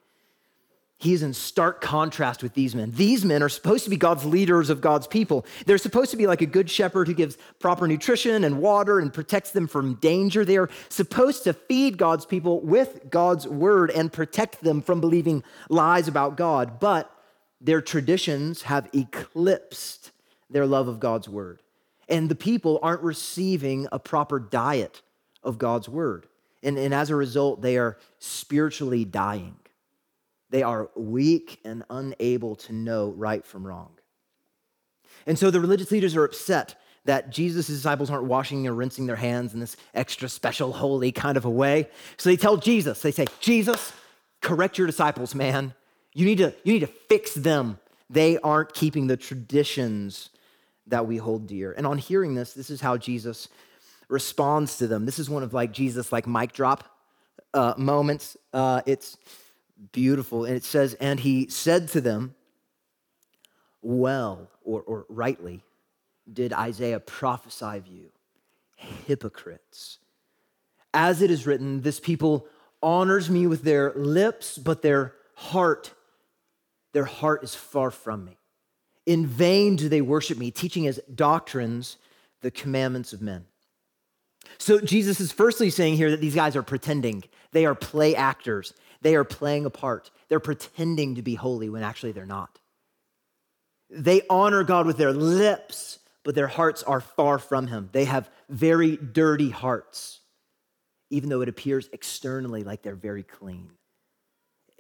[1.00, 2.90] He is in stark contrast with these men.
[2.90, 5.46] These men are supposed to be God's leaders of God's people.
[5.64, 9.14] They're supposed to be like a good shepherd who gives proper nutrition and water and
[9.14, 10.44] protects them from danger.
[10.44, 15.44] They are supposed to feed God's people with God's word and protect them from believing
[15.68, 16.80] lies about God.
[16.80, 17.08] But
[17.61, 20.11] their traditions have eclipsed
[20.50, 21.62] their love of God's word.
[22.08, 25.02] And the people aren't receiving a proper diet
[25.44, 26.26] of God's word.
[26.64, 29.54] And, and as a result, they are spiritually dying.
[30.50, 33.90] They are weak and unable to know right from wrong.
[35.26, 39.16] And so the religious leaders are upset that Jesus' disciples aren't washing or rinsing their
[39.16, 41.88] hands in this extra special, holy kind of a way.
[42.16, 43.92] So they tell Jesus, they say, Jesus,
[44.42, 45.74] correct your disciples, man.
[46.14, 47.78] You need to, you need to fix them.
[48.11, 50.30] They aren't keeping the traditions
[50.87, 51.72] that we hold dear.
[51.72, 53.48] And on hearing this, this is how Jesus
[54.08, 55.04] responds to them.
[55.06, 56.84] This is one of like Jesus, like mic drop
[57.54, 58.37] uh, moments.
[58.52, 59.16] Uh, it's
[59.92, 60.44] beautiful.
[60.44, 62.34] And it says, And he said to them,
[63.82, 65.62] Well, or, or rightly,
[66.30, 68.10] did Isaiah prophesy of you,
[68.74, 69.98] hypocrites.
[70.92, 72.46] As it is written, this people
[72.82, 75.94] honors me with their lips, but their heart,
[76.92, 78.36] their heart is far from me.
[79.06, 81.96] In vain do they worship me, teaching as doctrines
[82.40, 83.46] the commandments of men.
[84.58, 87.24] So Jesus is firstly saying here that these guys are pretending.
[87.52, 88.74] They are play actors.
[89.00, 90.11] They are playing a part.
[90.28, 92.58] They're pretending to be holy when actually they're not.
[93.90, 97.88] They honor God with their lips, but their hearts are far from Him.
[97.92, 100.20] They have very dirty hearts,
[101.11, 103.70] even though it appears externally like they're very clean.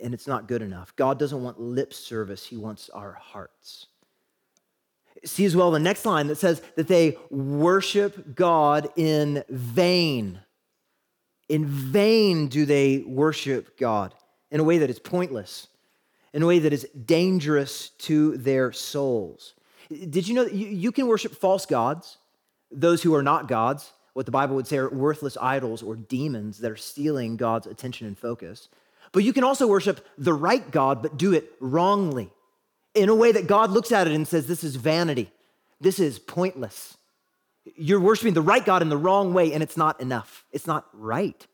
[0.02, 0.94] And it's not good enough.
[0.94, 3.86] God doesn't want lip service, He wants our hearts.
[5.24, 10.40] See as well the next line that says that they worship God in vain.
[11.48, 14.14] In vain do they worship God
[14.50, 15.68] in a way that is pointless,
[16.32, 19.54] in a way that is dangerous to their souls.
[19.88, 22.18] Did you know that you can worship false gods,
[22.70, 26.58] those who are not gods, what the Bible would say are worthless idols or demons
[26.58, 28.68] that are stealing God's attention and focus.
[29.12, 32.30] But you can also worship the right God, but do it wrongly,
[32.94, 35.30] in a way that God looks at it and says, This is vanity,
[35.80, 36.97] this is pointless
[37.76, 40.44] you're worshiping the right God in the wrong way, and it's not enough.
[40.52, 41.46] It's not right.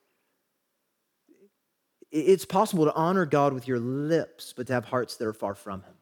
[2.11, 5.55] It's possible to honor God with your lips, but to have hearts that are far
[5.55, 5.95] from Him.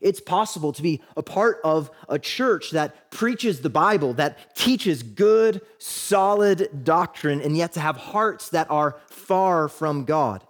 [0.00, 5.02] It's possible to be a part of a church that preaches the Bible, that teaches
[5.02, 10.44] good, solid doctrine, and yet to have hearts that are far from God.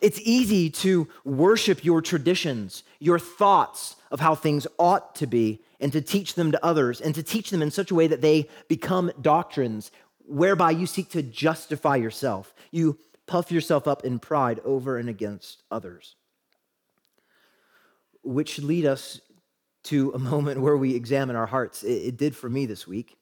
[0.00, 5.92] It's easy to worship your traditions, your thoughts of how things ought to be, and
[5.92, 8.48] to teach them to others, and to teach them in such a way that they
[8.68, 9.90] become doctrines
[10.26, 12.54] whereby you seek to justify yourself.
[12.72, 16.16] You puff yourself up in pride over and against others.
[18.22, 19.20] which lead us
[19.84, 21.84] to a moment where we examine our hearts.
[21.84, 23.16] It, it did for me this week.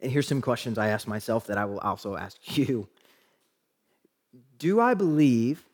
[0.00, 2.88] And here's some questions I asked myself that I will also ask you.
[4.58, 5.64] Do I believe,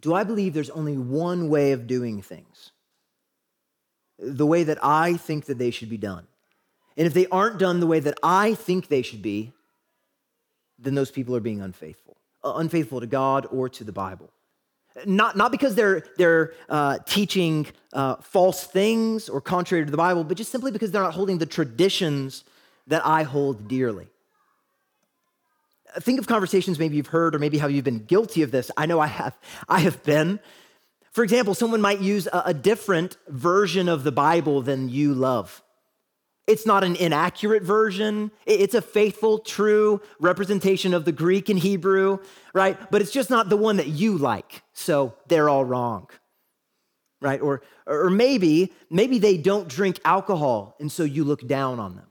[0.00, 2.71] do I believe there's only one way of doing things?
[4.18, 6.26] The way that I think that they should be done.
[6.96, 9.52] And if they aren't done the way that I think they should be,
[10.78, 14.30] then those people are being unfaithful, uh, unfaithful to God or to the Bible.
[15.06, 20.22] Not, not because they're, they're uh, teaching uh, false things or contrary to the Bible,
[20.22, 22.44] but just simply because they're not holding the traditions
[22.88, 24.08] that I hold dearly.
[26.00, 28.70] Think of conversations maybe you've heard or maybe how you've been guilty of this.
[28.76, 29.38] I know I have.
[29.68, 30.40] I have been.
[31.12, 35.62] For example, someone might use a, a different version of the Bible than you love.
[36.46, 38.32] It's not an inaccurate version.
[38.46, 42.18] It's a faithful, true representation of the Greek and Hebrew,
[42.52, 42.76] right?
[42.90, 44.62] But it's just not the one that you like.
[44.72, 46.08] So they're all wrong,
[47.20, 47.40] right?
[47.40, 52.06] Or, or maybe, maybe they don't drink alcohol, and so you look down on them.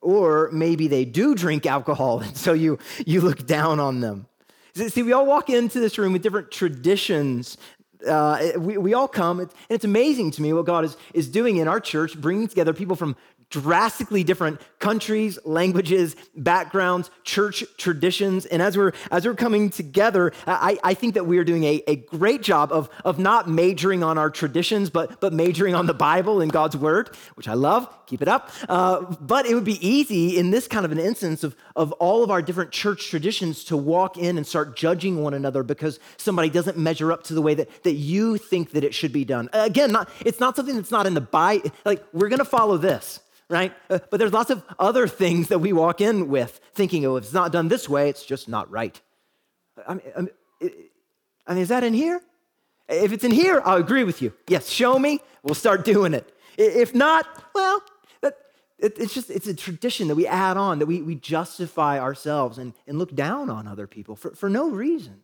[0.00, 4.26] Or maybe they do drink alcohol, and so you, you look down on them.
[4.74, 7.58] See, we all walk into this room with different traditions
[8.06, 11.56] uh, we, we all come, and it's amazing to me what God is, is doing
[11.56, 13.16] in our church, bringing together people from
[13.50, 18.46] drastically different countries, languages, backgrounds, church traditions.
[18.46, 21.82] And as we're as we're coming together, I, I think that we are doing a,
[21.86, 25.94] a great job of, of not majoring on our traditions, but, but majoring on the
[25.94, 27.88] Bible and God's word, which I love.
[28.06, 28.50] Keep it up.
[28.68, 32.24] Uh, but it would be easy in this kind of an instance of, of all
[32.24, 36.48] of our different church traditions to walk in and start judging one another because somebody
[36.48, 39.50] doesn't measure up to the way that, that you think that it should be done.
[39.52, 41.70] Again, not, it's not something that's not in the Bible.
[41.84, 43.72] Like, we're going to follow this right?
[43.88, 47.24] Uh, but there's lots of other things that we walk in with, thinking, oh, if
[47.24, 49.00] it's not done this way, it's just not right.
[49.86, 50.28] I mean,
[51.46, 52.20] I mean, is that in here?
[52.88, 54.32] If it's in here, I'll agree with you.
[54.48, 56.34] Yes, show me, we'll start doing it.
[56.56, 57.82] If not, well,
[58.78, 62.74] it's just it's a tradition that we add on, that we, we justify ourselves and,
[62.86, 65.22] and look down on other people for, for no reason.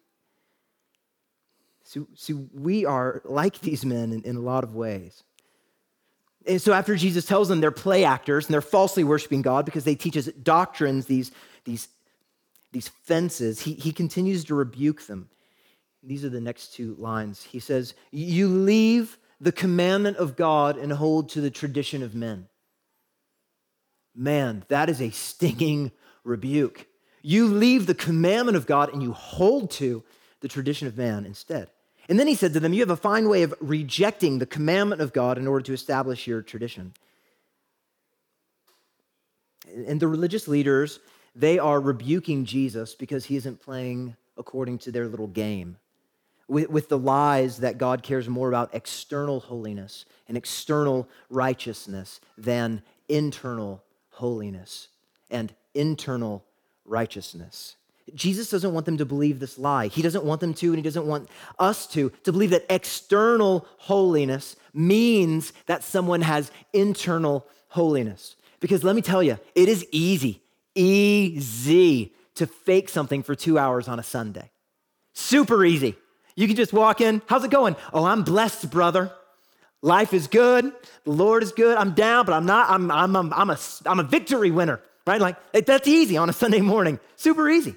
[1.85, 5.23] So, so we are like these men in, in a lot of ways.
[6.47, 9.85] And so after Jesus tells them they're play actors and they're falsely worshiping God because
[9.85, 11.33] they teach us doctrines, these,
[11.65, 11.89] these,
[12.73, 15.29] these fences, he, he continues to rebuke them.
[16.03, 17.43] These are the next two lines.
[17.43, 22.49] He says, You leave the commandment of God and hold to the tradition of men.
[24.15, 26.87] Man, that is a stinging rebuke.
[27.23, 30.05] You leave the commandment of God and you hold to
[30.41, 31.71] the tradition of man instead.
[32.09, 35.01] And then he said to them, You have a fine way of rejecting the commandment
[35.01, 36.93] of God in order to establish your tradition.
[39.87, 41.01] And the religious leaders,
[41.35, 45.79] they are rebuking Jesus because he isn't playing according to their little game.
[46.47, 52.83] With, with the lies that God cares more about external holiness and external righteousness than
[53.09, 54.89] internal holiness
[55.31, 56.45] and internal
[56.85, 57.77] righteousness.
[58.13, 59.87] Jesus doesn't want them to believe this lie.
[59.89, 63.67] He doesn't want them to, and he doesn't want us to, to believe that external
[63.79, 68.37] holiness means that someone has internal holiness.
[68.61, 70.43] Because let me tell you, it is easy,
[70.75, 74.51] easy to fake something for two hours on a Sunday.
[75.15, 75.97] Super easy.
[76.37, 77.23] You can just walk in.
[77.27, 77.77] How's it going?
[77.93, 79.13] Oh, I'm blessed, brother.
[79.83, 80.73] Life is good.
[81.05, 81.77] The Lord is good.
[81.77, 82.71] I'm down, but I'm not.
[82.71, 85.21] I'm, I'm, I'm, I'm, a, I'm a victory winner, right?
[85.21, 85.37] Like,
[85.67, 86.99] that's easy on a Sunday morning.
[87.17, 87.77] Super easy.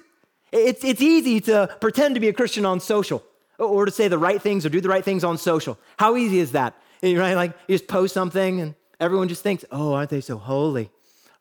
[0.52, 3.22] It's, it's easy to pretend to be a Christian on social
[3.58, 5.78] or to say the right things or do the right things on social.
[5.98, 6.74] How easy is that?
[7.02, 7.34] Right?
[7.34, 10.90] Like you just post something and everyone just thinks, oh, aren't they so holy?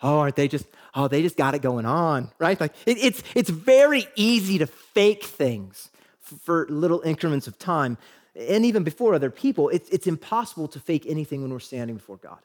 [0.01, 2.59] Oh, aren't they just, oh, they just got it going on, right?
[2.59, 5.89] Like it, it's, it's very easy to fake things
[6.19, 7.97] for little increments of time.
[8.35, 12.17] And even before other people, it's, it's impossible to fake anything when we're standing before
[12.17, 12.39] God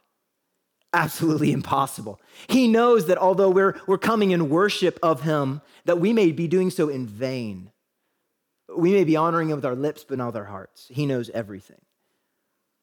[0.93, 2.21] absolutely impossible.
[2.49, 6.49] He knows that although we're, we're coming in worship of him, that we may be
[6.49, 7.71] doing so in vain.
[8.75, 10.87] We may be honoring him with our lips, but not with our hearts.
[10.91, 11.81] He knows everything.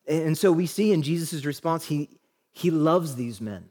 [0.07, 2.09] And so we see in Jesus' response, he,
[2.51, 3.69] he loves these men.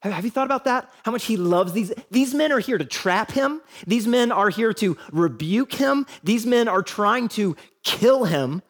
[0.00, 0.90] Have you thought about that?
[1.04, 1.92] How much he loves these?
[2.10, 3.60] These men are here to trap him.
[3.86, 6.06] These men are here to rebuke him.
[6.22, 8.62] These men are trying to kill him.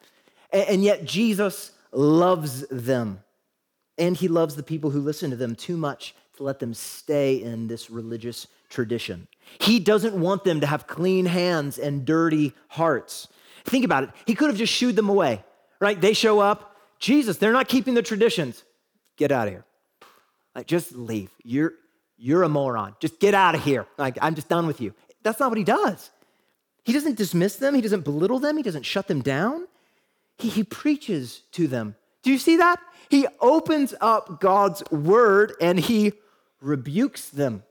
[0.51, 3.21] And yet Jesus loves them
[3.99, 7.35] and he loves the people who listen to them too much to let them stay
[7.35, 9.27] in this religious tradition.
[9.59, 13.27] He doesn't want them to have clean hands and dirty hearts.
[13.65, 14.09] Think about it.
[14.25, 15.43] He could have just shooed them away,
[15.79, 15.99] right?
[15.99, 16.77] They show up.
[16.97, 18.63] Jesus, they're not keeping the traditions.
[19.17, 19.65] Get out of here.
[20.55, 21.29] Like, just leave.
[21.43, 21.73] You're,
[22.17, 22.95] you're a moron.
[22.99, 23.85] Just get out of here.
[23.97, 24.93] Like, I'm just done with you.
[25.23, 26.09] That's not what he does.
[26.83, 27.75] He doesn't dismiss them.
[27.75, 28.55] He doesn't belittle them.
[28.57, 29.67] He doesn't shut them down.
[30.37, 31.95] he, he preaches to them.
[32.23, 32.79] Do you see that?
[33.09, 36.13] He opens up God's word and he
[36.61, 37.63] rebukes them.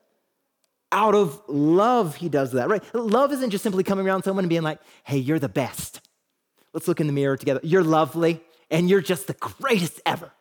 [0.91, 2.83] Out of love, he does that, right?
[2.95, 6.01] Love isn't just simply coming around someone and being like, hey, you're the best.
[6.73, 7.61] Let's look in the mirror together.
[7.63, 10.33] You're lovely and you're just the greatest ever.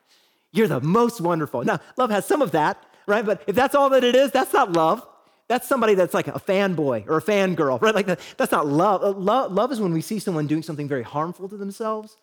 [0.54, 1.64] You're the most wonderful.
[1.64, 3.26] Now, love has some of that, right?
[3.26, 5.06] But if that's all that it is, that's not love.
[5.50, 7.96] That's somebody that's like a fanboy or a fangirl, right?
[7.96, 9.18] Like that's not love.
[9.18, 9.52] Love.
[9.52, 12.18] Love is when we see someone doing something very harmful to themselves,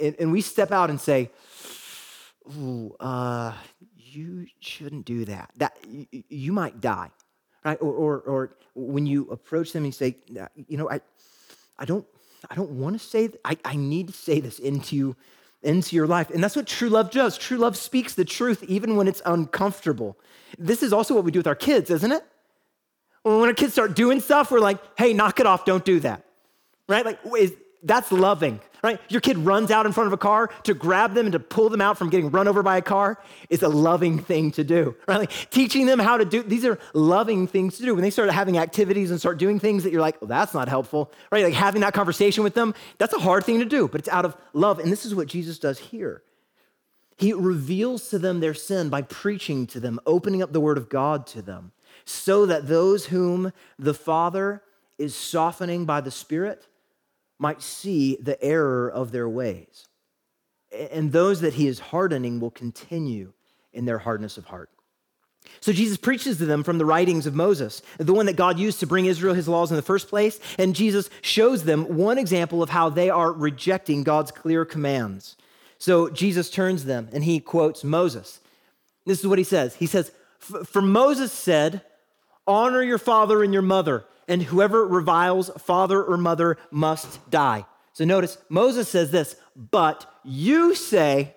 [0.00, 1.30] and, and we step out and say,
[2.56, 3.52] "Ooh, uh,
[3.96, 5.50] you shouldn't do that.
[5.56, 7.10] That you, you might die."
[7.64, 7.78] Right?
[7.80, 10.16] Or, or, or when you approach them and say,
[10.68, 11.00] "You know, I,
[11.78, 12.06] I don't,
[12.50, 13.30] I don't want to say.
[13.44, 15.16] I, I need to say this into
[15.64, 16.30] into your life.
[16.30, 17.38] And that's what true love does.
[17.38, 20.16] True love speaks the truth even when it's uncomfortable.
[20.58, 22.22] This is also what we do with our kids, isn't it?
[23.22, 26.24] When our kids start doing stuff, we're like, hey, knock it off, don't do that.
[26.86, 27.04] Right?
[27.04, 29.00] Like, is, that's loving, right?
[29.08, 31.70] Your kid runs out in front of a car to grab them and to pull
[31.70, 33.18] them out from getting run over by a car
[33.48, 35.20] is a loving thing to do, right?
[35.20, 37.94] Like teaching them how to do, these are loving things to do.
[37.94, 40.68] When they start having activities and start doing things that you're like, well, that's not
[40.68, 41.44] helpful, right?
[41.44, 44.26] Like having that conversation with them, that's a hard thing to do, but it's out
[44.26, 44.78] of love.
[44.78, 46.22] And this is what Jesus does here.
[47.16, 50.90] He reveals to them their sin by preaching to them, opening up the word of
[50.90, 51.72] God to them
[52.04, 54.62] so that those whom the Father
[54.98, 56.66] is softening by the Spirit
[57.38, 59.88] might see the error of their ways.
[60.90, 63.32] And those that he is hardening will continue
[63.72, 64.70] in their hardness of heart.
[65.60, 68.80] So Jesus preaches to them from the writings of Moses, the one that God used
[68.80, 70.40] to bring Israel his laws in the first place.
[70.58, 75.36] And Jesus shows them one example of how they are rejecting God's clear commands.
[75.78, 78.40] So Jesus turns them and he quotes Moses.
[79.06, 81.82] This is what he says He says, For Moses said,
[82.46, 87.64] Honor your father and your mother, and whoever reviles father or mother must die.
[87.92, 91.34] So notice Moses says this, but you say,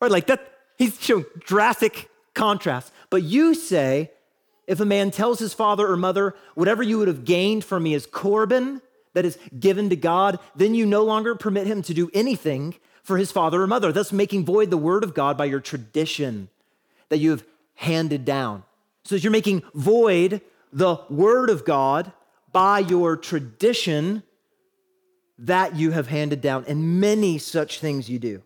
[0.00, 2.92] right, like that, he's showing drastic contrast.
[3.10, 4.10] But you say,
[4.66, 7.94] if a man tells his father or mother, whatever you would have gained from me
[7.94, 8.82] is Corban,
[9.14, 13.16] that is given to God, then you no longer permit him to do anything for
[13.16, 16.48] his father or mother, thus making void the word of God by your tradition
[17.08, 18.64] that you have handed down.
[19.04, 20.40] So you're making void
[20.72, 22.12] the word of God
[22.52, 24.22] by your tradition
[25.38, 28.42] that you have handed down, and many such things you do.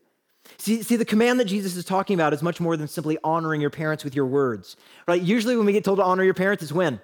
[0.56, 3.60] See, see, the command that Jesus is talking about is much more than simply honoring
[3.60, 5.20] your parents with your words, right?
[5.20, 7.00] Usually, when we get told to honor your parents, it's when?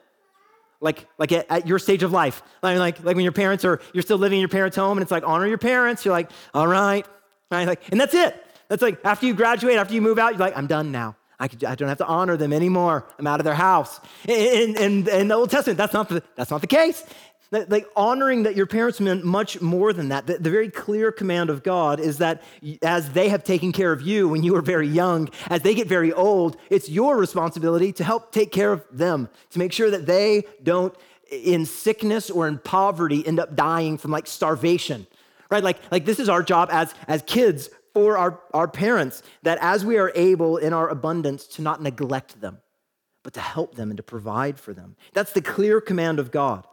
[0.80, 2.42] Like, like at, at your stage of life.
[2.62, 5.02] Like, like, like when your parents are, you're still living in your parents' home, and
[5.02, 6.04] it's like, honor your parents.
[6.04, 7.06] You're like, all right,
[7.50, 7.66] right?
[7.68, 8.42] Like, and that's it.
[8.68, 11.16] That's like after you graduate, after you move out, you're like, I'm done now.
[11.44, 13.06] I, could, I don't have to honor them anymore.
[13.18, 14.00] I'm out of their house.
[14.26, 17.04] In, in, in the Old Testament, that's not the, that's not the case.
[17.50, 20.26] Like honoring that your parents meant much more than that.
[20.26, 22.42] The, the, very clear command of God is that
[22.82, 25.86] as they have taken care of you when you were very young, as they get
[25.86, 30.06] very old, it's your responsibility to help take care of them, to make sure that
[30.06, 30.96] they don't,
[31.30, 35.06] in sickness or in poverty, end up dying from like starvation.
[35.50, 35.62] Right?
[35.62, 39.84] Like, like this is our job as, as kids for our, our parents that as
[39.84, 42.58] we are able in our abundance to not neglect them,
[43.22, 44.96] but to help them and to provide for them.
[45.14, 46.66] That's the clear command of God.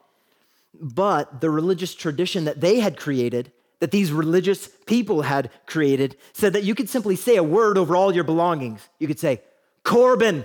[0.73, 6.53] But the religious tradition that they had created, that these religious people had created, said
[6.53, 8.81] that you could simply say a word over all your belongings.
[8.99, 9.41] You could say,
[9.83, 10.43] Corban,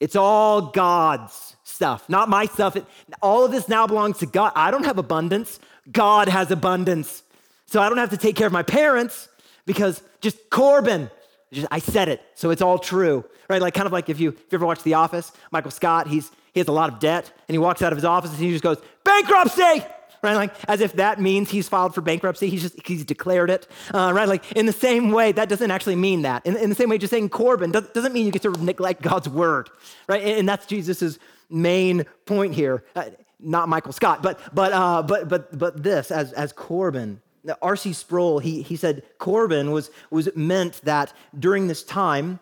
[0.00, 2.74] it's all God's stuff, not my stuff.
[2.74, 2.84] It,
[3.22, 4.52] all of this now belongs to God.
[4.56, 5.60] I don't have abundance.
[5.90, 7.22] God has abundance.
[7.66, 9.28] So I don't have to take care of my parents
[9.66, 11.10] because just Corban,
[11.52, 13.60] just, I said it, so it's all true, right?
[13.60, 16.30] Like kind of like if you if you ever watch The Office, Michael Scott, he's
[16.52, 18.50] he has a lot of debt, and he walks out of his office and he
[18.50, 19.84] just goes bankruptcy,
[20.22, 20.34] right?
[20.34, 22.48] Like as if that means he's filed for bankruptcy.
[22.48, 24.28] He's just he's declared it, uh, right?
[24.28, 26.44] Like in the same way, that doesn't actually mean that.
[26.46, 29.28] In, in the same way, just saying Corban doesn't mean you get to neglect God's
[29.28, 29.70] word,
[30.08, 30.22] right?
[30.22, 31.18] And, and that's Jesus's
[31.50, 32.84] main point here.
[32.96, 33.04] Uh,
[33.40, 37.20] not Michael Scott, but but uh, but but but this as as Corban
[37.60, 37.92] R.C.
[37.92, 42.40] Sproul, he, he said Corban was, was meant that during this time,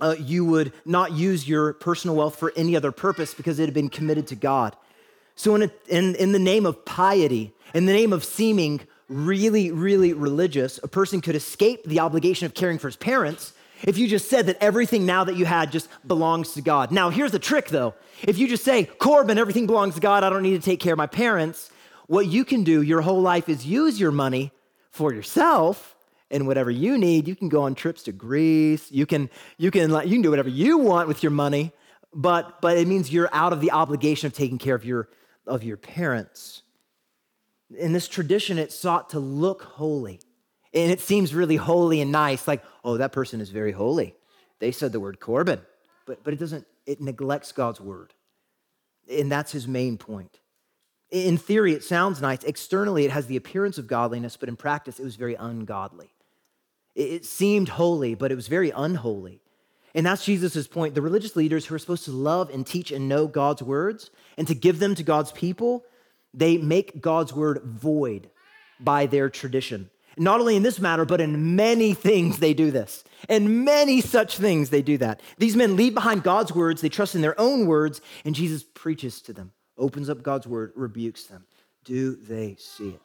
[0.00, 3.74] uh, you would not use your personal wealth for any other purpose because it had
[3.74, 4.76] been committed to God.
[5.34, 9.70] So, in, a, in, in the name of piety, in the name of seeming really,
[9.70, 13.52] really religious, a person could escape the obligation of caring for his parents
[13.84, 16.90] if you just said that everything now that you had just belongs to God.
[16.90, 17.94] Now, here's the trick though.
[18.22, 20.94] If you just say, Corban, everything belongs to God, I don't need to take care
[20.94, 21.70] of my parents,
[22.08, 24.50] what you can do your whole life is use your money
[24.90, 25.94] for yourself
[26.30, 27.28] and whatever you need.
[27.28, 28.90] You can go on trips to Greece.
[28.90, 31.72] You can, you can, you can do whatever you want with your money,
[32.12, 35.08] but, but it means you're out of the obligation of taking care of your,
[35.46, 36.62] of your parents.
[37.76, 40.20] In this tradition, it sought to look holy.
[40.74, 44.14] And it seems really holy and nice, like, oh, that person is very holy.
[44.58, 45.60] They said the word Corban.
[46.06, 48.14] but, but it doesn't, it neglects God's word.
[49.10, 50.37] And that's his main point.
[51.10, 52.44] In theory, it sounds nice.
[52.44, 56.10] Externally, it has the appearance of godliness, but in practice, it was very ungodly.
[56.94, 59.40] It seemed holy, but it was very unholy.
[59.94, 60.94] And that's Jesus' point.
[60.94, 64.46] The religious leaders who are supposed to love and teach and know God's words and
[64.46, 65.84] to give them to God's people,
[66.34, 68.28] they make God's word void
[68.78, 69.90] by their tradition.
[70.16, 73.04] Not only in this matter, but in many things they do this.
[73.28, 75.20] In many such things they do that.
[75.38, 79.22] These men leave behind God's words, they trust in their own words, and Jesus preaches
[79.22, 81.44] to them, opens up God's word, rebukes them.
[81.84, 83.00] Do they see it?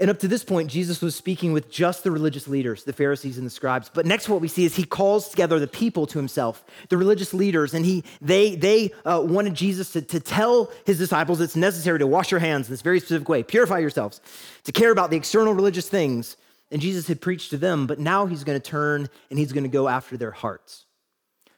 [0.00, 3.36] And up to this point, Jesus was speaking with just the religious leaders, the Pharisees
[3.36, 3.90] and the scribes.
[3.92, 7.34] But next, what we see is he calls together the people to himself, the religious
[7.34, 11.98] leaders, and he they they uh, wanted Jesus to, to tell his disciples it's necessary
[11.98, 14.20] to wash your hands in this very specific way, purify yourselves,
[14.64, 16.36] to care about the external religious things.
[16.70, 19.64] And Jesus had preached to them, but now he's going to turn and he's going
[19.64, 20.84] to go after their hearts.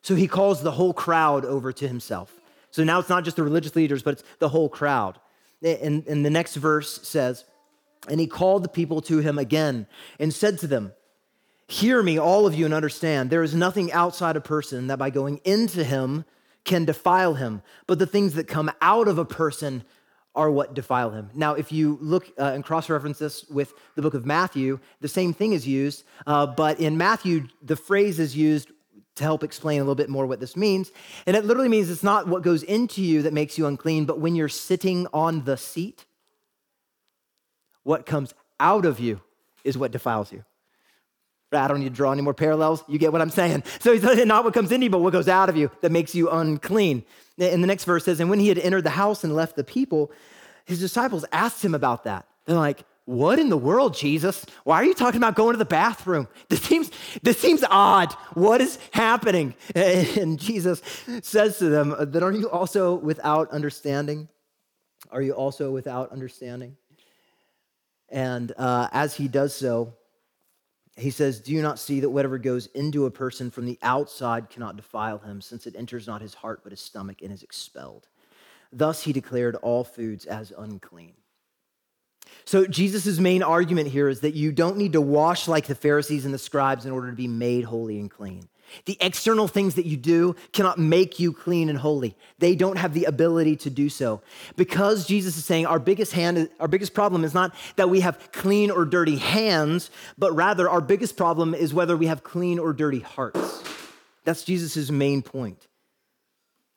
[0.03, 2.39] So he calls the whole crowd over to himself.
[2.70, 5.18] So now it's not just the religious leaders, but it's the whole crowd.
[5.62, 7.44] And, and the next verse says,
[8.08, 9.86] and he called the people to him again
[10.18, 10.92] and said to them,
[11.66, 15.10] Hear me, all of you, and understand there is nothing outside a person that by
[15.10, 16.24] going into him
[16.64, 19.84] can defile him, but the things that come out of a person
[20.34, 21.30] are what defile him.
[21.34, 25.08] Now, if you look uh, and cross reference this with the book of Matthew, the
[25.08, 28.70] same thing is used, uh, but in Matthew, the phrase is used
[29.16, 30.90] to help explain a little bit more what this means.
[31.26, 34.20] And it literally means it's not what goes into you that makes you unclean, but
[34.20, 36.06] when you're sitting on the seat,
[37.82, 39.20] what comes out of you
[39.64, 40.44] is what defiles you.
[41.52, 42.84] I don't need to draw any more parallels.
[42.86, 43.64] You get what I'm saying.
[43.80, 46.14] So he's not what comes into you, but what goes out of you that makes
[46.14, 47.04] you unclean.
[47.38, 49.64] And the next verse says, And when he had entered the house and left the
[49.64, 50.12] people,
[50.64, 52.26] his disciples asked him about that.
[52.44, 54.44] They're like, What in the world, Jesus?
[54.64, 56.28] Why are you talking about going to the bathroom?
[56.48, 56.90] This seems,
[57.22, 58.12] this seems odd.
[58.34, 59.55] What is happening?
[59.74, 60.82] And Jesus
[61.22, 64.28] says to them, Then are you also without understanding?
[65.11, 66.76] Are you also without understanding?
[68.09, 69.94] And uh, as he does so,
[70.96, 74.51] he says, Do you not see that whatever goes into a person from the outside
[74.51, 78.09] cannot defile him, since it enters not his heart but his stomach and is expelled?
[78.72, 81.14] Thus he declared all foods as unclean.
[82.44, 86.24] So, Jesus' main argument here is that you don't need to wash like the Pharisees
[86.24, 88.48] and the scribes in order to be made holy and clean.
[88.84, 92.16] The external things that you do cannot make you clean and holy.
[92.38, 94.22] They don't have the ability to do so.
[94.56, 98.30] Because Jesus is saying our biggest hand our biggest problem is not that we have
[98.32, 102.72] clean or dirty hands, but rather our biggest problem is whether we have clean or
[102.72, 103.62] dirty hearts.
[104.24, 105.66] That's Jesus' main point.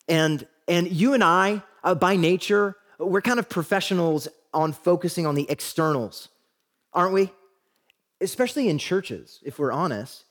[0.07, 5.35] And and you and I uh, by nature, we're kind of professionals on focusing on
[5.35, 6.29] the externals.
[6.93, 7.31] Aren't we?
[8.21, 10.25] Especially in churches, if we're honest.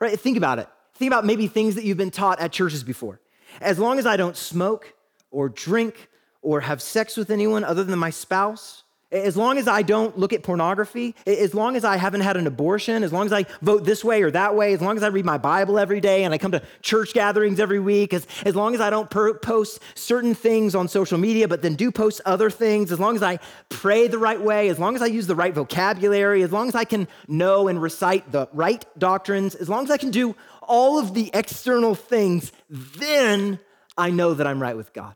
[0.00, 0.18] Right?
[0.18, 0.68] Think about it
[0.98, 3.20] Think about maybe things that you've been taught at churches before.
[3.60, 4.94] As long as I don't smoke
[5.30, 6.08] or drink
[6.42, 10.32] or have sex with anyone other than my spouse, as long as I don't look
[10.32, 13.84] at pornography, as long as I haven't had an abortion, as long as I vote
[13.84, 16.34] this way or that way, as long as I read my Bible every day and
[16.34, 19.80] I come to church gatherings every week, as, as long as I don't per- post
[19.94, 23.38] certain things on social media, but then do post other things, as long as I
[23.70, 26.74] pray the right way, as long as I use the right vocabulary, as long as
[26.74, 30.98] I can know and recite the right doctrines, as long as I can do all
[30.98, 33.58] of the external things, then
[33.96, 35.14] I know that I'm right with God.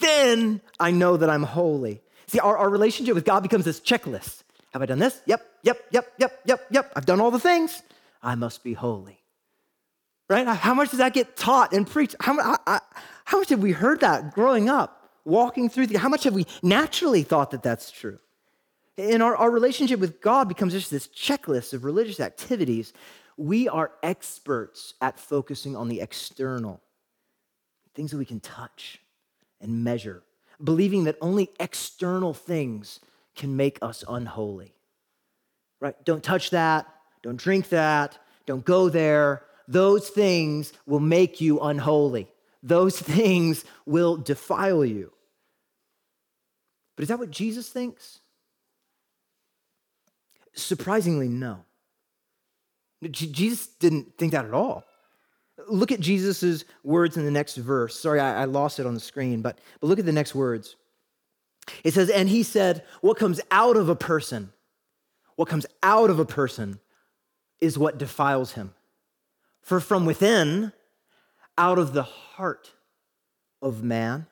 [0.00, 2.00] Then I know that I'm holy.
[2.28, 4.42] See, our, our relationship with God becomes this checklist.
[4.72, 5.20] Have I done this?
[5.26, 6.92] Yep, yep, yep, yep, yep, yep.
[6.96, 7.82] I've done all the things.
[8.22, 9.20] I must be holy.
[10.28, 10.46] Right?
[10.46, 12.16] How much does that get taught and preached?
[12.20, 12.80] How, I, I,
[13.24, 16.46] how much have we heard that growing up, walking through the, how much have we
[16.62, 18.18] naturally thought that that's true?
[18.98, 22.92] And our, our relationship with God becomes just this checklist of religious activities
[23.36, 26.80] we are experts at focusing on the external,
[27.94, 29.00] things that we can touch
[29.60, 30.22] and measure,
[30.62, 33.00] believing that only external things
[33.34, 34.74] can make us unholy.
[35.80, 35.94] Right?
[36.04, 36.86] Don't touch that,
[37.22, 39.42] don't drink that, don't go there.
[39.68, 42.28] Those things will make you unholy.
[42.62, 45.12] Those things will defile you.
[46.96, 48.20] But is that what Jesus thinks?
[50.54, 51.64] Surprisingly, no.
[53.10, 54.84] Jesus didn't think that at all.
[55.68, 57.98] Look at Jesus' words in the next verse.
[57.98, 60.76] Sorry, I, I lost it on the screen, but, but look at the next words.
[61.84, 64.52] It says, And he said, What comes out of a person,
[65.34, 66.80] what comes out of a person
[67.60, 68.74] is what defiles him.
[69.62, 70.72] For from within,
[71.58, 72.72] out of the heart
[73.60, 74.26] of man,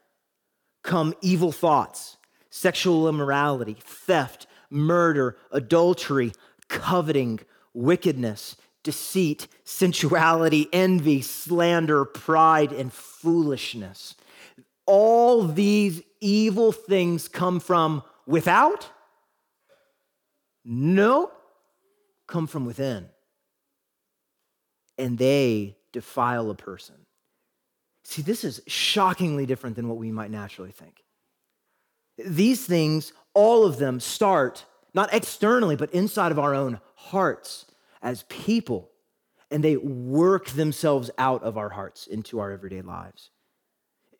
[0.82, 2.18] come evil thoughts,
[2.50, 6.32] sexual immorality, theft, murder, adultery
[6.68, 7.40] coveting,
[7.72, 14.14] wickedness, deceit, sensuality, envy, slander, pride, and foolishness.
[14.86, 18.88] All these evil things come from without?
[20.64, 21.32] No,
[22.28, 23.08] come from within.
[24.96, 26.94] And they defile a person.
[28.04, 31.02] See, this is shockingly different than what we might naturally think.
[32.18, 37.64] These things, all of them, start not externally, but inside of our own hearts
[38.04, 38.90] as people,
[39.50, 43.30] and they work themselves out of our hearts into our everyday lives.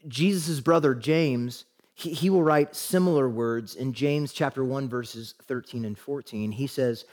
[0.09, 5.85] Jesus' brother James, he, he will write similar words in James chapter 1, verses 13
[5.85, 6.51] and 14.
[6.53, 7.05] He says,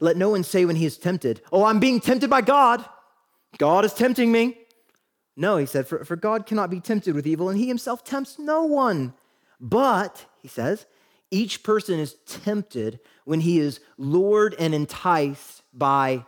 [0.00, 2.84] Let no one say when he is tempted, Oh, I'm being tempted by God.
[3.58, 4.58] God is tempting me.
[5.36, 8.38] No, he said, for, for God cannot be tempted with evil, and he himself tempts
[8.38, 9.12] no one.
[9.60, 10.86] But, he says,
[11.30, 16.24] each person is tempted when he is lured and enticed by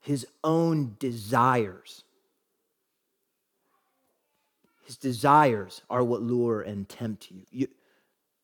[0.00, 2.04] his own desires.
[4.86, 7.42] His desires are what lure and tempt you.
[7.50, 7.68] you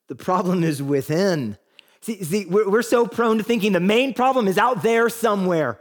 [0.08, 1.56] the problem is within.
[2.00, 5.78] See, see we're, we're so prone to thinking the main problem is out there somewhere.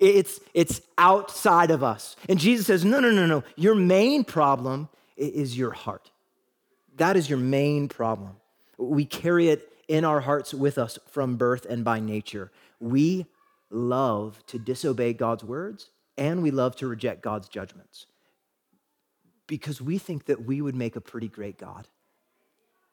[0.00, 2.16] It's, it's outside of us.
[2.28, 3.44] And Jesus says, no, no, no, no.
[3.54, 6.10] Your main problem is your heart.
[6.96, 8.36] That is your main problem.
[8.78, 12.50] We carry it in our hearts with us from birth and by nature.
[12.80, 13.26] We
[13.70, 18.06] love to disobey God's words and we love to reject God's judgments
[19.46, 21.88] because we think that we would make a pretty great God,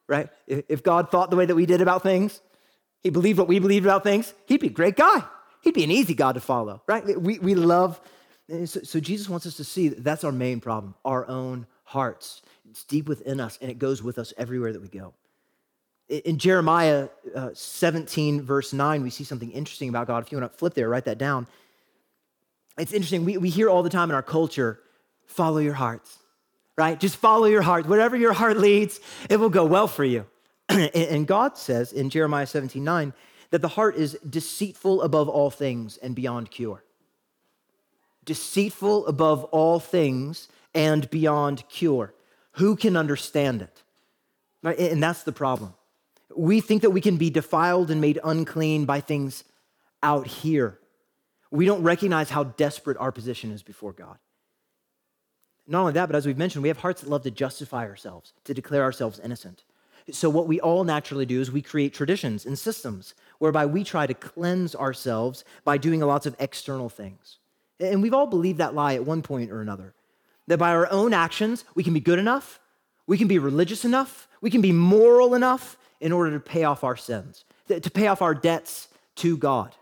[0.08, 0.30] right?
[0.48, 2.42] If God thought the way that we did about things,
[3.02, 5.24] he believed what we believed about things, he'd be a great guy.
[5.62, 7.20] He'd be an easy God to follow, right?
[7.20, 8.00] We, we love,
[8.66, 12.42] so, so Jesus wants us to see that that's our main problem, our own hearts.
[12.70, 15.14] It's deep within us and it goes with us everywhere that we go.
[16.10, 20.24] In Jeremiah uh, 17, verse 9, we see something interesting about God.
[20.24, 21.48] If you want to flip there, write that down.
[22.78, 23.26] It's interesting.
[23.26, 24.80] We, we hear all the time in our culture
[25.26, 26.18] follow your hearts,
[26.78, 27.00] right?
[27.00, 27.86] Just follow your heart.
[27.86, 29.00] Whatever your heart leads,
[29.30, 30.26] it will go well for you.
[30.70, 33.14] and God says in Jeremiah 17, 9,
[33.50, 36.84] that the heart is deceitful above all things and beyond cure.
[38.26, 42.14] Deceitful above all things and beyond cure.
[42.54, 43.84] Who can understand it?
[44.64, 44.78] Right?
[44.78, 45.74] And that's the problem.
[46.36, 49.44] We think that we can be defiled and made unclean by things
[50.04, 50.80] out here.
[51.52, 54.18] We don't recognize how desperate our position is before God.
[55.68, 58.34] Not only that, but as we've mentioned, we have hearts that love to justify ourselves,
[58.46, 59.64] to declare ourselves innocent.
[60.12, 64.08] So, what we all naturally do is we create traditions and systems whereby we try
[64.08, 67.40] to cleanse ourselves by doing lots of external things.
[67.80, 69.94] And we've all believed that lie at one point or another
[70.48, 72.62] that by our own actions, we can be good enough,
[73.06, 76.84] we can be religious enough, we can be moral enough in order to pay off
[76.84, 79.76] our sins, to pay off our debts to God.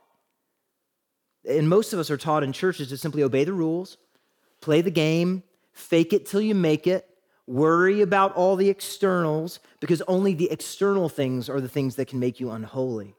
[1.47, 3.97] And most of us are taught in churches to simply obey the rules,
[4.61, 5.43] play the game,
[5.73, 7.07] fake it till you make it,
[7.47, 12.19] worry about all the externals, because only the external things are the things that can
[12.19, 13.15] make you unholy.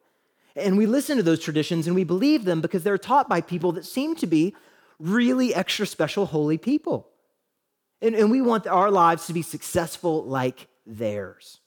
[0.57, 3.73] And we listen to those traditions and we believe them because they're taught by people
[3.73, 4.55] that seem to be
[4.99, 7.09] really extra special holy people.
[8.01, 11.61] And, and we want our lives to be successful like theirs.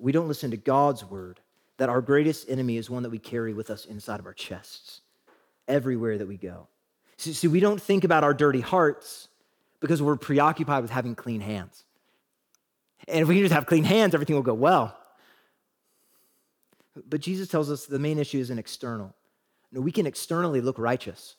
[0.00, 1.40] We don't listen to God's word
[1.76, 5.02] that our greatest enemy is one that we carry with us inside of our chests
[5.68, 6.68] everywhere that we go.
[7.16, 9.28] See, see, we don't think about our dirty hearts
[9.80, 11.84] because we're preoccupied with having clean hands.
[13.08, 14.96] And if we can just have clean hands, everything will go well.
[17.08, 19.14] But Jesus tells us the main issue isn't external.
[19.72, 21.36] No, we can externally look righteous.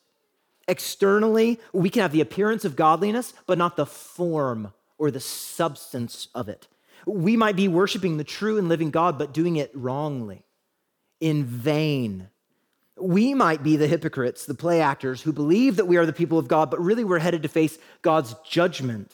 [0.68, 6.30] Externally, we can have the appearance of godliness, but not the form or the substance
[6.34, 6.68] of it.
[7.06, 10.44] We might be worshiping the true and living God, but doing it wrongly,
[11.20, 12.30] in vain.
[13.00, 16.38] We might be the hypocrites, the play actors who believe that we are the people
[16.38, 19.12] of God, but really we're headed to face God's judgment.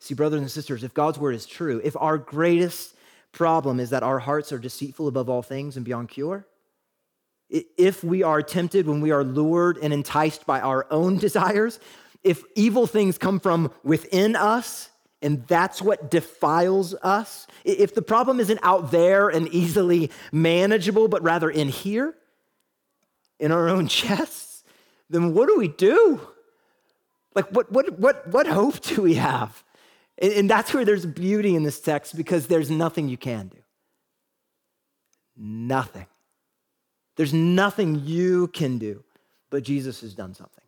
[0.00, 2.94] See, brothers and sisters, if God's word is true, if our greatest
[3.32, 6.46] problem is that our hearts are deceitful above all things and beyond cure.
[7.48, 11.80] If we are tempted when we are lured and enticed by our own desires,
[12.22, 14.90] if evil things come from within us
[15.22, 21.22] and that's what defiles us, if the problem isn't out there and easily manageable, but
[21.22, 22.14] rather in here,
[23.38, 24.64] in our own chests,
[25.08, 26.20] then what do we do?
[27.34, 29.62] Like, what, what, what, what hope do we have?
[30.18, 33.58] And that's where there's beauty in this text because there's nothing you can do.
[35.36, 36.06] Nothing.
[37.16, 39.02] There's nothing you can do,
[39.50, 40.64] but Jesus has done something.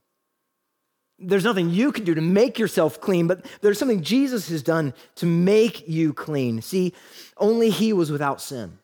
[1.19, 4.95] There's nothing you can do to make yourself clean, but there's something Jesus has done
[5.17, 6.61] to make you clean.
[6.61, 6.93] See,
[7.37, 8.79] only He was without sin.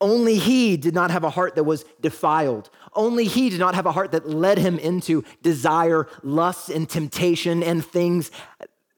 [0.00, 2.70] Only he did not have a heart that was defiled.
[2.94, 7.64] Only he did not have a heart that led him into desire, lust, and temptation
[7.64, 8.30] and things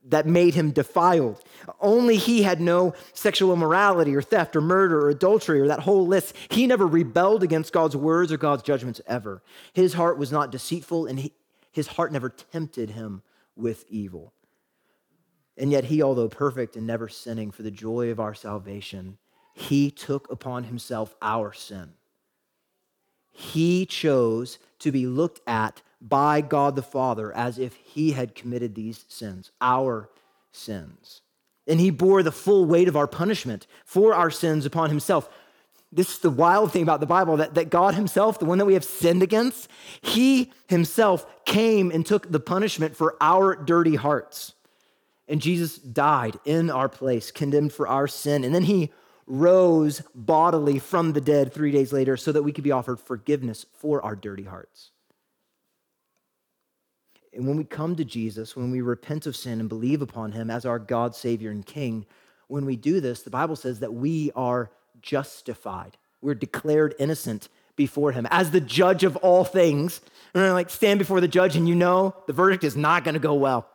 [0.05, 1.43] that made him defiled.
[1.81, 6.07] Only he had no sexual immorality or theft or murder or adultery or that whole
[6.07, 6.35] list.
[6.51, 9.43] He never rebelled against God's words or God's judgments ever.
[9.73, 11.33] His heart was not deceitful and he,
[11.71, 13.23] his heart never tempted him
[13.57, 14.33] with evil.
[15.57, 19.19] And yet, he, although perfect and never sinning for the joy of our salvation,
[19.53, 21.93] he took upon himself our sin.
[23.31, 28.75] He chose to be looked at by God the Father as if he had committed
[28.75, 30.09] these sins, our
[30.53, 31.21] sins.
[31.67, 35.29] And he bore the full weight of our punishment for our sins upon himself.
[35.93, 38.65] This is the wild thing about the Bible that, that God Himself, the one that
[38.65, 39.69] we have sinned against,
[40.01, 44.55] He Himself came and took the punishment for our dirty hearts.
[45.27, 48.45] And Jesus died in our place, condemned for our sin.
[48.45, 48.93] And then He
[49.27, 53.67] rose bodily from the dead three days later so that we could be offered forgiveness
[53.73, 54.91] for our dirty hearts.
[57.33, 60.51] And when we come to Jesus, when we repent of sin and believe upon him
[60.51, 62.07] as our God, Savior, and King,
[62.49, 64.71] when we do this, the Bible says that we are
[65.03, 65.97] justified.
[66.21, 70.01] We're declared innocent before him as the judge of all things.
[70.35, 73.21] And like stand before the judge and you know the verdict is not going to
[73.21, 73.69] go well,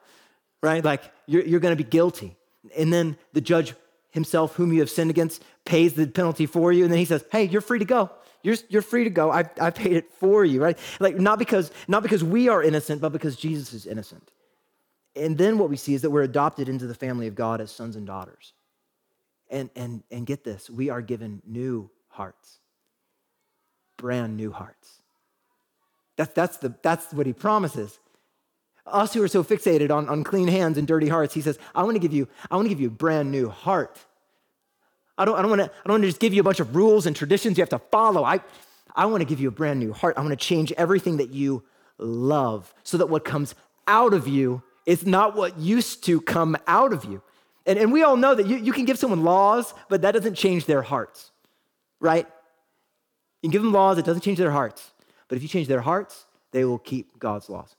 [0.61, 0.83] right?
[0.83, 2.35] Like you're, you're going to be guilty.
[2.77, 3.73] And then the judge
[4.11, 6.83] himself, whom you have sinned against, pays the penalty for you.
[6.83, 8.11] And then he says, hey, you're free to go.
[8.43, 9.31] You're, you're free to go.
[9.31, 10.77] I, I paid it for you, right?
[10.99, 14.31] Like not because, not because we are innocent, but because Jesus is innocent.
[15.15, 17.71] And then what we see is that we're adopted into the family of God as
[17.71, 18.53] sons and daughters.
[19.49, 22.57] And, and, and get this, we are given new hearts,
[23.95, 25.01] brand new hearts.
[26.17, 27.99] That's, that's, the, that's what he promises.
[28.87, 31.83] Us who are so fixated on, on clean hands and dirty hearts, he says, I
[31.83, 33.99] want to give you, I want to give you a brand new heart.
[35.17, 36.59] I don't, I don't want to, I don't want to just give you a bunch
[36.59, 38.23] of rules and traditions you have to follow.
[38.23, 38.41] I,
[38.95, 40.17] I want to give you a brand new heart.
[40.17, 41.63] I want to change everything that you
[41.97, 43.55] love so that what comes
[43.87, 47.21] out of you is not what used to come out of you.
[47.65, 50.35] And, and we all know that you, you can give someone laws, but that doesn't
[50.35, 51.31] change their hearts,
[51.99, 52.27] right?
[53.41, 54.91] You can give them laws, it doesn't change their hearts.
[55.27, 57.75] But if you change their hearts, they will keep God's laws.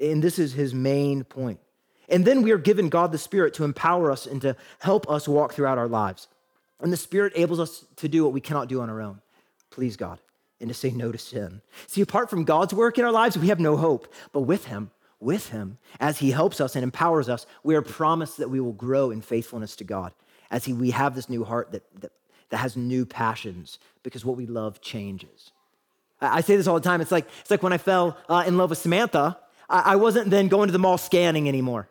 [0.00, 1.60] And this is his main point.
[2.08, 5.26] And then we are given God the Spirit to empower us and to help us
[5.26, 6.28] walk throughout our lives.
[6.80, 9.20] And the Spirit enables us to do what we cannot do on our own.
[9.70, 10.20] Please God,
[10.60, 11.62] and to say no to sin.
[11.86, 14.12] See, apart from God's work in our lives, we have no hope.
[14.32, 14.90] But with Him,
[15.20, 18.72] with Him, as He helps us and empowers us, we are promised that we will
[18.72, 20.12] grow in faithfulness to God.
[20.50, 22.12] As he, we have this new heart that, that,
[22.50, 25.50] that has new passions because what we love changes.
[26.20, 27.00] I, I say this all the time.
[27.00, 29.38] It's like, it's like when I fell uh, in love with Samantha,
[29.68, 31.88] I, I wasn't then going to the mall scanning anymore,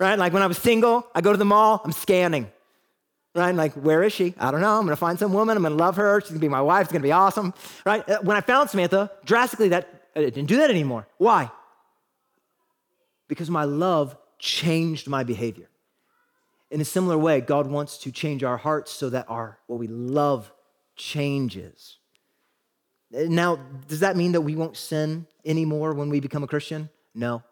[0.00, 0.18] right?
[0.18, 2.50] Like when I was single, I go to the mall, I'm scanning
[3.34, 3.54] right?
[3.54, 4.34] Like, where is she?
[4.38, 4.78] I don't know.
[4.78, 5.56] I'm going to find some woman.
[5.56, 6.20] I'm going to love her.
[6.20, 6.82] She's going to be my wife.
[6.82, 7.54] It's going to be awesome,
[7.86, 8.06] right?
[8.08, 11.06] Uh, when I found Samantha, drastically, that I didn't do that anymore.
[11.18, 11.50] Why?
[13.32, 15.70] Because my love changed my behavior.
[16.70, 19.86] In a similar way, God wants to change our hearts so that our what we
[19.86, 20.52] love
[20.96, 21.96] changes.
[23.10, 23.56] Now,
[23.88, 26.90] does that mean that we won't sin anymore when we become a Christian?
[27.14, 27.42] No.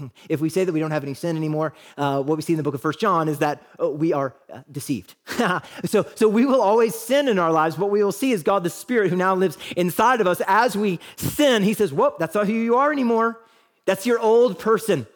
[0.28, 2.56] If we say that we don't have any sin anymore, uh, what we see in
[2.56, 5.14] the book of First John is that uh, we are uh, deceived.
[5.84, 7.78] so, so we will always sin in our lives.
[7.78, 10.42] What we will see is God the Spirit who now lives inside of us.
[10.48, 13.40] As we sin, He says, Whoop, that's not who you are anymore.
[13.84, 15.06] That's your old person.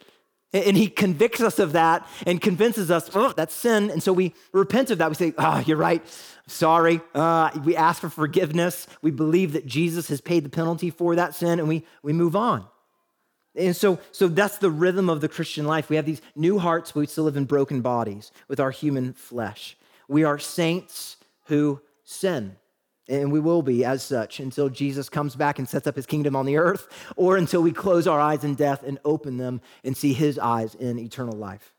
[0.53, 3.91] And He convicts us of that and convinces us, Oh, that's sin.
[3.91, 5.09] And so we repent of that.
[5.09, 6.03] We say, Oh, you're right.
[6.47, 7.01] Sorry.
[7.15, 8.87] Uh, we ask for forgiveness.
[9.03, 12.37] We believe that Jesus has paid the penalty for that sin, and we, we move
[12.37, 12.67] on.
[13.57, 15.89] And so, so that's the rhythm of the Christian life.
[15.89, 19.15] We have these new hearts, but we still live in broken bodies with our human
[19.15, 19.77] flesh.
[20.09, 21.17] We are saints
[21.47, 22.57] who sin.
[23.09, 26.35] And we will be as such until Jesus comes back and sets up his kingdom
[26.35, 29.97] on the earth, or until we close our eyes in death and open them and
[29.97, 31.73] see his eyes in eternal life.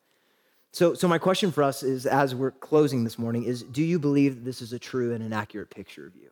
[0.71, 3.99] So, so my question for us is, as we're closing this morning, is do you
[3.99, 6.29] believe that this is a true and an accurate picture of you?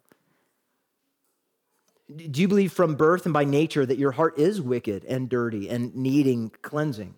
[2.16, 5.68] Do you believe from birth and by nature that your heart is wicked and dirty
[5.70, 7.16] and needing cleansing?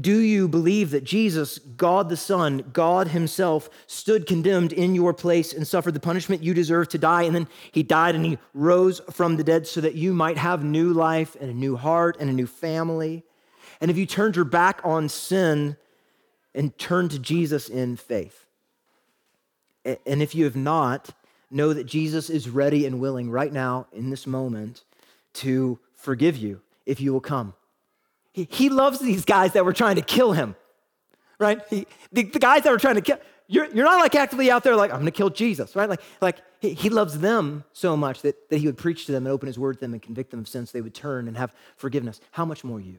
[0.00, 5.52] Do you believe that Jesus, God the Son, God Himself, stood condemned in your place
[5.52, 7.22] and suffered the punishment you deserve to die?
[7.22, 10.62] And then He died and He rose from the dead so that you might have
[10.62, 13.24] new life and a new heart and a new family?
[13.80, 15.76] And if you turned your back on sin
[16.54, 18.46] and turned to Jesus in faith?
[19.84, 21.10] And if you have not,
[21.50, 24.84] know that Jesus is ready and willing right now in this moment
[25.34, 27.54] to forgive you if you will come.
[28.32, 30.56] He, he loves these guys that were trying to kill him,
[31.38, 31.60] right?
[31.68, 34.64] He, the, the guys that were trying to kill, you're, you're not like actively out
[34.64, 35.88] there like, I'm gonna kill Jesus, right?
[35.88, 39.26] Like, like he, he loves them so much that, that he would preach to them
[39.26, 41.28] and open his word to them and convict them of sins so they would turn
[41.28, 42.20] and have forgiveness.
[42.30, 42.98] How much more you?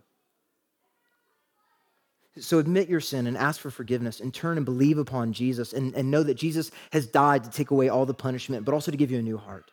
[2.40, 5.94] So admit your sin and ask for forgiveness and turn and believe upon Jesus and,
[5.94, 8.98] and know that Jesus has died to take away all the punishment, but also to
[8.98, 9.72] give you a new heart.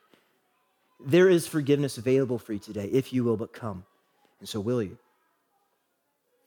[1.05, 3.85] There is forgiveness available for you today if you will but come.
[4.41, 4.99] And so will you.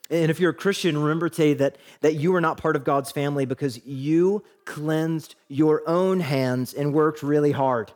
[0.10, 3.12] And if you're a Christian, remember today that, that you are not part of God's
[3.12, 7.91] family because you cleansed your own hands and worked really hard.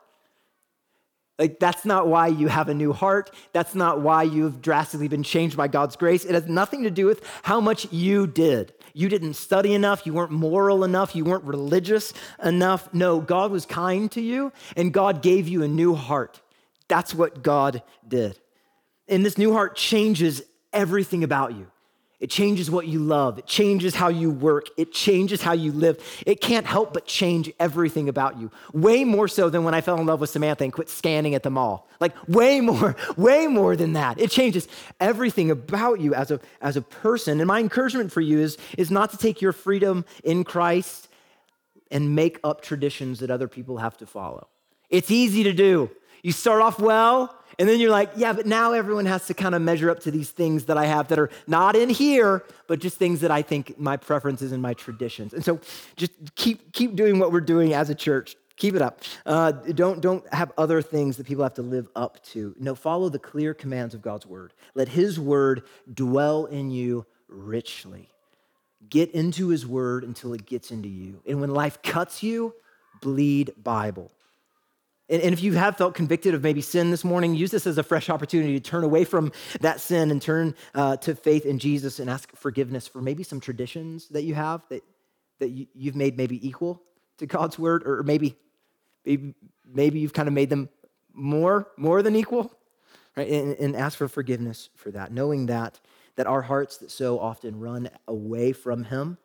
[1.38, 3.30] Like, that's not why you have a new heart.
[3.54, 6.26] That's not why you've drastically been changed by God's grace.
[6.26, 8.74] It has nothing to do with how much you did.
[8.94, 10.08] You didn't study enough.
[10.08, 11.16] You weren't moral enough.
[11.16, 12.12] You weren't religious
[12.44, 12.92] enough.
[12.92, 16.42] No, God was kind to you and God gave you a new heart.
[16.88, 18.40] That's what God did.
[19.08, 20.42] And this new heart changes
[20.74, 21.68] everything about you.
[22.20, 23.38] It changes what you love.
[23.38, 24.70] It changes how you work.
[24.76, 26.04] It changes how you live.
[26.26, 28.50] It can't help but change everything about you.
[28.74, 31.44] Way more so than when I fell in love with Samantha and quit scanning at
[31.44, 31.88] the mall.
[32.00, 34.20] Like, way more, way more than that.
[34.20, 34.68] It changes
[35.00, 37.40] everything about you as a, as a person.
[37.40, 41.10] And my encouragement for you is, is not to take your freedom in Christ
[41.92, 44.48] and make up traditions that other people have to follow.
[44.90, 45.92] It's easy to do.
[46.24, 49.56] You start off well, and then you're like, yeah, but now everyone has to kind
[49.56, 52.80] of measure up to these things that I have that are not in here, but
[52.80, 55.34] just things that I think my preferences and my traditions.
[55.34, 55.60] And so
[55.96, 58.36] just keep, keep doing what we're doing as a church.
[58.58, 59.02] Keep it up.
[59.26, 62.56] Uh, don't, don't have other things that people have to live up to.
[62.60, 64.54] No, follow the clear commands of God's word.
[64.74, 68.10] Let his word dwell in you richly.
[68.90, 71.22] Get into his word until it gets into you.
[71.28, 72.54] And when life cuts you,
[73.02, 74.12] bleed Bible.
[75.10, 77.84] And, if you have felt convicted of maybe sin this morning, use this as a
[77.84, 79.32] fresh opportunity to turn away from
[79.62, 83.40] that sin and turn uh, to faith in Jesus and ask forgiveness for maybe some
[83.40, 84.84] traditions that you have that,
[85.40, 86.82] that you, you've made maybe equal
[87.20, 88.36] to God's word, or maybe,
[89.06, 89.34] maybe,
[89.66, 90.68] maybe you've kind of made them
[91.14, 92.52] more, more than equal,
[93.16, 93.30] right?
[93.30, 95.80] And, and ask for forgiveness for that, knowing that,
[96.18, 99.18] that our hearts that so often run away from Him,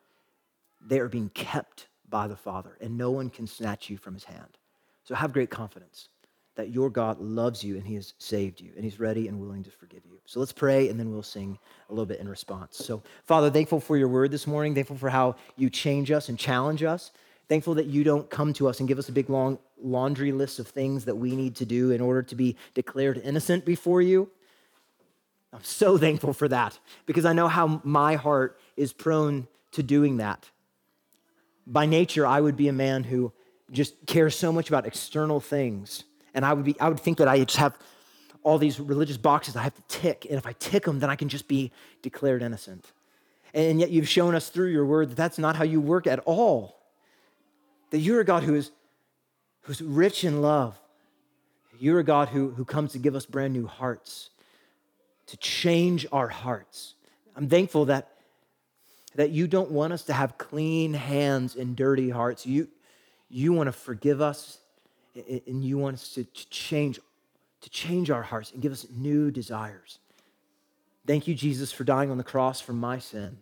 [0.81, 4.23] they are being kept by the Father, and no one can snatch you from His
[4.23, 4.57] hand.
[5.03, 6.09] So have great confidence
[6.55, 9.63] that your God loves you and he has saved you and he's ready and willing
[9.63, 10.19] to forgive you.
[10.25, 11.57] So let's pray and then we'll sing
[11.89, 12.77] a little bit in response.
[12.77, 16.37] So, Father, thankful for your word this morning, thankful for how you change us and
[16.37, 17.11] challenge us.
[17.49, 20.59] Thankful that you don't come to us and give us a big long laundry list
[20.59, 24.29] of things that we need to do in order to be declared innocent before you.
[25.51, 30.17] I'm so thankful for that because I know how my heart is prone to doing
[30.17, 30.49] that.
[31.67, 33.33] By nature, I would be a man who
[33.73, 36.03] just care so much about external things.
[36.33, 37.77] And I would, be, I would think that I just have
[38.43, 40.25] all these religious boxes I have to tick.
[40.29, 41.71] And if I tick them, then I can just be
[42.01, 42.91] declared innocent.
[43.53, 46.19] And yet you've shown us through your word that that's not how you work at
[46.25, 46.79] all.
[47.91, 48.71] That you're a God who is
[49.63, 50.79] who's rich in love.
[51.79, 54.29] You're a God who, who comes to give us brand new hearts,
[55.27, 56.95] to change our hearts.
[57.35, 58.11] I'm thankful that,
[59.15, 62.45] that you don't want us to have clean hands and dirty hearts.
[62.45, 62.67] You,
[63.33, 64.59] you want to forgive us
[65.15, 66.99] and you want us to change
[67.61, 69.99] to change our hearts and give us new desires.
[71.07, 73.37] Thank you Jesus for dying on the cross for my sin.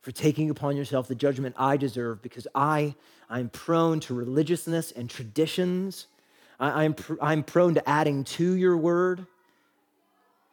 [0.00, 2.94] For taking upon yourself the judgment I deserve because I
[3.28, 6.06] I'm prone to religiousness and traditions.
[6.58, 9.26] I, am pr- I'm prone to adding to your word.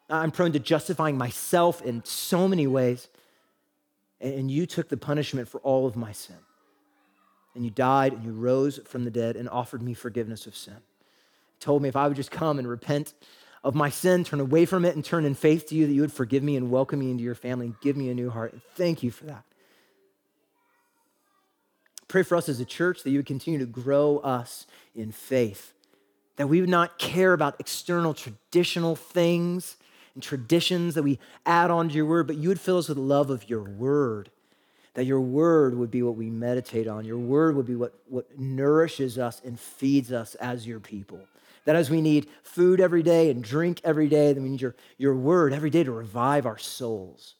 [0.09, 3.07] I'm prone to justifying myself in so many ways.
[4.19, 6.37] And you took the punishment for all of my sin
[7.57, 10.77] and you died and you rose from the dead and offered me forgiveness of sin.
[11.59, 13.13] Told me if I would just come and repent
[13.63, 16.01] of my sin, turn away from it, and turn in faith to you, that you
[16.01, 18.53] would forgive me and welcome me into your family and give me a new heart.
[18.53, 19.43] And thank you for that.
[22.07, 25.73] Pray for us as a church that you would continue to grow us in faith,
[26.37, 29.77] that we would not care about external traditional things
[30.13, 32.99] and traditions that we add on to your word, but you would fill us with
[32.99, 34.29] love of your word
[34.97, 37.05] that your word would be what we meditate on.
[37.05, 41.19] Your word would be what, what nourishes us and feeds us as your people.
[41.65, 44.75] That as we need food every day and drink every day, then we need your,
[44.97, 47.35] your word every day to revive our souls.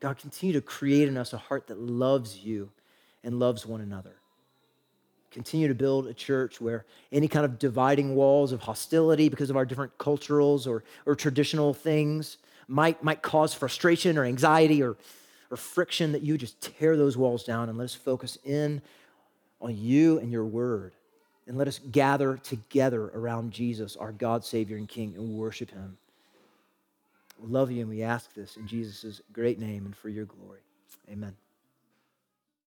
[0.00, 2.72] God, continue to create in us a heart that loves you
[3.22, 4.16] and loves one another.
[5.30, 9.56] Continue to build a church where any kind of dividing walls of hostility because of
[9.56, 14.96] our different culturals or, or traditional things might, might cause frustration or anxiety or
[15.50, 18.82] or friction, that you just tear those walls down and let us focus in
[19.60, 20.92] on you and your word.
[21.46, 25.96] And let us gather together around Jesus, our God, Savior, and King, and worship him.
[27.40, 30.60] We love you and we ask this in Jesus' great name and for your glory.
[31.08, 31.34] Amen.